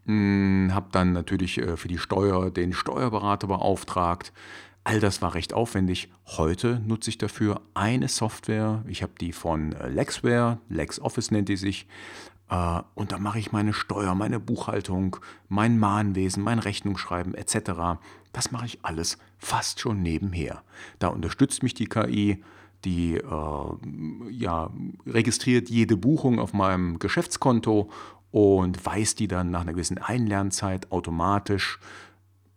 Hm, 0.08 0.70
habe 0.72 0.88
dann 0.90 1.12
natürlich 1.12 1.58
äh, 1.58 1.76
für 1.76 1.88
die 1.88 1.98
Steuer 1.98 2.50
den 2.50 2.72
Steuerberater 2.72 3.46
beauftragt. 3.46 4.32
All 4.82 5.00
das 5.00 5.20
war 5.20 5.34
recht 5.34 5.52
aufwendig. 5.52 6.08
Heute 6.24 6.80
nutze 6.86 7.10
ich 7.10 7.18
dafür 7.18 7.60
eine 7.74 8.08
Software. 8.08 8.82
Ich 8.88 9.02
habe 9.02 9.12
die 9.20 9.32
von 9.32 9.74
äh, 9.74 9.90
Lexware, 9.90 10.60
LexOffice 10.70 11.30
nennt 11.30 11.50
die 11.50 11.58
sich. 11.58 11.86
Äh, 12.48 12.80
und 12.94 13.12
da 13.12 13.18
mache 13.18 13.38
ich 13.38 13.52
meine 13.52 13.74
Steuer, 13.74 14.14
meine 14.14 14.40
Buchhaltung, 14.40 15.18
mein 15.50 15.78
Mahnwesen, 15.78 16.42
mein 16.42 16.58
Rechnungsschreiben 16.58 17.34
etc. 17.34 18.00
Das 18.32 18.50
mache 18.50 18.64
ich 18.64 18.78
alles 18.86 19.18
fast 19.36 19.78
schon 19.78 20.00
nebenher. 20.00 20.62
Da 21.00 21.08
unterstützt 21.08 21.62
mich 21.62 21.74
die 21.74 21.86
KI 21.86 22.42
die 22.84 23.16
äh, 23.16 24.30
ja, 24.30 24.70
registriert 25.06 25.68
jede 25.68 25.96
Buchung 25.96 26.38
auf 26.38 26.52
meinem 26.52 26.98
Geschäftskonto 26.98 27.90
und 28.30 28.84
weist 28.84 29.18
die 29.20 29.28
dann 29.28 29.50
nach 29.50 29.62
einer 29.62 29.72
gewissen 29.72 29.98
Einlernzeit 29.98 30.92
automatisch 30.92 31.78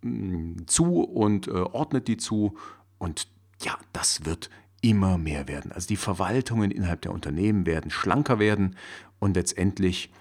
mm, 0.02 0.64
zu 0.66 1.02
und 1.02 1.48
äh, 1.48 1.52
ordnet 1.52 2.08
die 2.08 2.18
zu. 2.18 2.58
Und 2.98 3.28
ja, 3.62 3.78
das 3.94 4.26
wird 4.26 4.50
immer 4.82 5.18
mehr 5.18 5.48
werden. 5.48 5.72
Also 5.72 5.88
die 5.88 5.98
Verwaltungen 5.98 6.72
innerhalb 6.72 7.02
der 7.02 7.14
Unternehmen 7.14 7.66
werden 7.66 7.92
schlanker 7.92 8.40
werden 8.40 8.76
und 9.20 9.36
letztendlich 9.36 10.12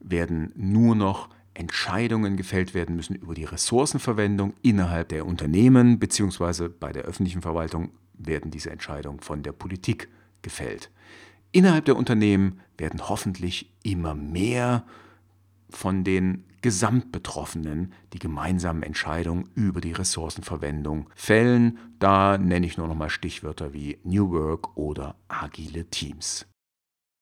werden 0.00 0.52
nur 0.56 0.96
noch 0.96 1.28
Entscheidungen 1.52 2.36
gefällt 2.36 2.74
werden 2.74 2.96
müssen 2.96 3.14
über 3.14 3.34
die 3.34 3.44
Ressourcenverwendung 3.44 4.54
innerhalb 4.62 5.08
der 5.10 5.26
Unternehmen 5.26 5.98
bzw. 5.98 6.68
bei 6.68 6.92
der 6.92 7.02
öffentlichen 7.02 7.42
Verwaltung 7.42 7.90
werden 8.14 8.50
diese 8.50 8.70
Entscheidungen 8.70 9.20
von 9.20 9.42
der 9.42 9.52
Politik 9.52 10.08
gefällt. 10.42 10.90
Innerhalb 11.52 11.84
der 11.84 11.96
Unternehmen 11.96 12.60
werden 12.78 13.08
hoffentlich 13.08 13.72
immer 13.82 14.14
mehr 14.14 14.84
von 15.68 16.04
den 16.04 16.44
Gesamtbetroffenen 16.62 17.92
die 18.12 18.18
gemeinsamen 18.18 18.82
Entscheidungen 18.82 19.48
über 19.54 19.80
die 19.80 19.92
Ressourcenverwendung 19.92 21.08
fällen. 21.14 21.78
Da 21.98 22.38
nenne 22.38 22.66
ich 22.66 22.76
nur 22.76 22.86
noch 22.86 22.94
mal 22.94 23.10
Stichwörter 23.10 23.72
wie 23.72 23.98
New 24.04 24.30
Work 24.30 24.76
oder 24.76 25.16
agile 25.28 25.86
Teams. 25.86 26.46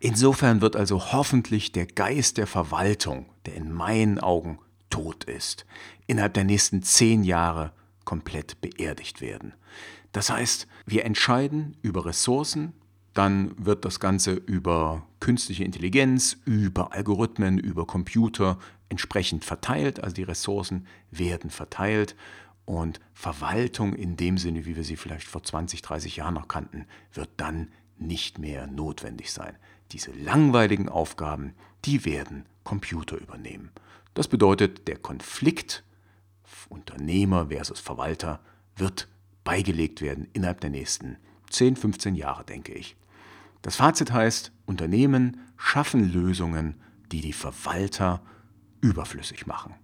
Insofern 0.01 0.61
wird 0.61 0.77
also 0.77 1.13
hoffentlich 1.13 1.73
der 1.73 1.87
Geist 1.87 2.37
der 2.37 2.47
Verwaltung, 2.47 3.27
der 3.47 3.55
in 3.55 3.73
meinen 3.73 4.19
Augen 4.19 4.59
tot 4.91 5.25
ist, 5.25 5.67
innerhalb 6.07 6.35
der 6.35 6.45
nächsten 6.45 6.83
zehn 6.83 7.25
Jahre 7.25 7.73
komplett 8.05 8.61
beerdigt 8.61 9.21
werden. 9.21 9.55
Das 10.13 10.31
heißt, 10.31 10.67
wir 10.87 11.05
entscheiden 11.05 11.77
über 11.83 12.07
Ressourcen, 12.07 12.73
dann 13.19 13.53
wird 13.59 13.85
das 13.85 14.01
Ganze 14.01 14.33
über 14.33 15.03
künstliche 15.21 15.65
Intelligenz, 15.65 16.37
über 16.45 16.93
Algorithmen, 16.93 17.59
über 17.59 17.87
Computer 17.87 18.59
entsprechend 18.89 19.45
verteilt, 19.45 20.03
also 20.03 20.15
die 20.15 20.23
Ressourcen 20.23 20.87
werden 21.11 21.51
verteilt 21.51 22.15
und 22.65 23.01
Verwaltung 23.15 23.95
in 23.95 24.17
dem 24.17 24.39
Sinne, 24.39 24.67
wie 24.67 24.77
wir 24.77 24.85
sie 24.85 24.97
vielleicht 24.97 25.27
vor 25.27 25.43
20, 25.43 25.83
30 25.83 26.17
Jahren 26.17 26.35
noch 26.35 26.49
kannten, 26.49 26.87
wird 27.13 27.31
dann 27.37 27.69
nicht 27.99 28.39
mehr 28.39 28.67
notwendig 28.67 29.33
sein. 29.33 29.57
Diese 29.91 30.13
langweiligen 30.13 30.89
Aufgaben, 30.89 31.55
die 31.85 32.05
werden 32.05 32.47
Computer 32.63 33.17
übernehmen. 33.17 33.71
Das 34.15 34.29
bedeutet, 34.29 34.87
der 34.87 34.97
Konflikt 34.97 35.83
Unternehmer 36.69 37.49
versus 37.49 37.81
Verwalter 37.81 38.41
wird 38.77 39.09
beigelegt 39.45 40.03
werden 40.03 40.29
innerhalb 40.33 40.61
der 40.61 40.71
nächsten 40.71 41.17
10, 41.51 41.77
15 41.77 42.15
Jahre, 42.15 42.45
denke 42.45 42.73
ich. 42.75 42.97
Das 43.63 43.77
Fazit 43.77 44.13
heißt, 44.13 44.53
Unternehmen 44.67 45.41
schaffen 45.57 46.13
Lösungen, 46.13 46.81
die 47.11 47.21
die 47.21 47.33
Verwalter 47.33 48.23
überflüssig 48.81 49.47
machen. 49.47 49.75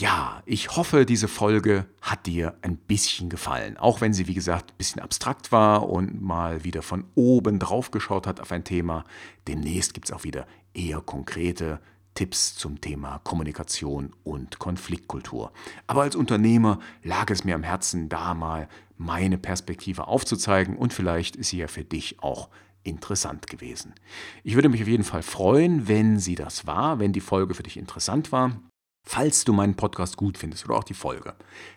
Ja, 0.00 0.42
ich 0.46 0.76
hoffe, 0.76 1.04
diese 1.04 1.26
Folge 1.26 1.86
hat 2.00 2.26
dir 2.26 2.56
ein 2.62 2.76
bisschen 2.76 3.28
gefallen, 3.28 3.76
auch 3.76 4.00
wenn 4.00 4.12
sie, 4.12 4.28
wie 4.28 4.34
gesagt, 4.34 4.70
ein 4.70 4.76
bisschen 4.76 5.02
abstrakt 5.02 5.50
war 5.50 5.88
und 5.88 6.22
mal 6.22 6.62
wieder 6.62 6.82
von 6.82 7.04
oben 7.16 7.58
drauf 7.58 7.90
geschaut 7.90 8.28
hat 8.28 8.38
auf 8.38 8.52
ein 8.52 8.62
Thema. 8.62 9.02
Demnächst 9.48 9.94
gibt 9.94 10.08
es 10.08 10.14
auch 10.14 10.22
wieder 10.22 10.46
eher 10.72 11.00
konkrete 11.00 11.80
Tipps 12.18 12.56
zum 12.56 12.80
Thema 12.80 13.20
Kommunikation 13.20 14.12
und 14.24 14.58
Konfliktkultur. 14.58 15.52
Aber 15.86 16.02
als 16.02 16.16
Unternehmer 16.16 16.80
lag 17.04 17.30
es 17.30 17.44
mir 17.44 17.54
am 17.54 17.62
Herzen, 17.62 18.08
da 18.08 18.34
mal 18.34 18.68
meine 18.96 19.38
Perspektive 19.38 20.08
aufzuzeigen 20.08 20.76
und 20.76 20.92
vielleicht 20.92 21.36
ist 21.36 21.50
sie 21.50 21.58
ja 21.58 21.68
für 21.68 21.84
dich 21.84 22.20
auch 22.20 22.48
interessant 22.82 23.46
gewesen. 23.46 23.94
Ich 24.42 24.56
würde 24.56 24.68
mich 24.68 24.82
auf 24.82 24.88
jeden 24.88 25.04
Fall 25.04 25.22
freuen, 25.22 25.86
wenn 25.86 26.18
sie 26.18 26.34
das 26.34 26.66
war, 26.66 26.98
wenn 26.98 27.12
die 27.12 27.20
Folge 27.20 27.54
für 27.54 27.62
dich 27.62 27.76
interessant 27.76 28.32
war. 28.32 28.60
Falls 29.06 29.44
du 29.44 29.52
meinen 29.52 29.76
Podcast 29.76 30.16
gut 30.16 30.38
findest 30.38 30.64
oder 30.64 30.74
auch 30.74 30.82
die 30.82 30.94
Folge, 30.94 31.36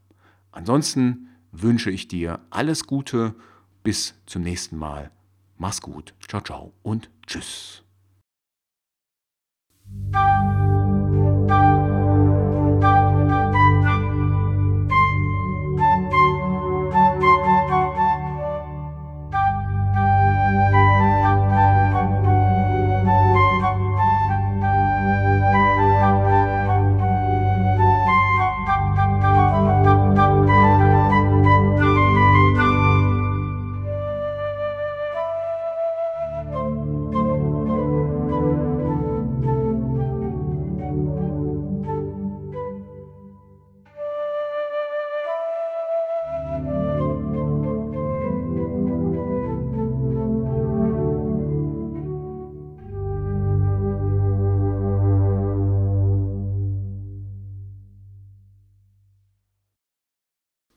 Ansonsten 0.52 1.28
wünsche 1.52 1.90
ich 1.90 2.08
dir 2.08 2.40
alles 2.50 2.86
Gute, 2.86 3.34
bis 3.82 4.14
zum 4.26 4.42
nächsten 4.42 4.76
Mal. 4.76 5.10
Mach's 5.58 5.80
gut, 5.80 6.14
ciao, 6.26 6.42
ciao 6.42 6.72
und 6.82 7.10
tschüss. 7.26 7.85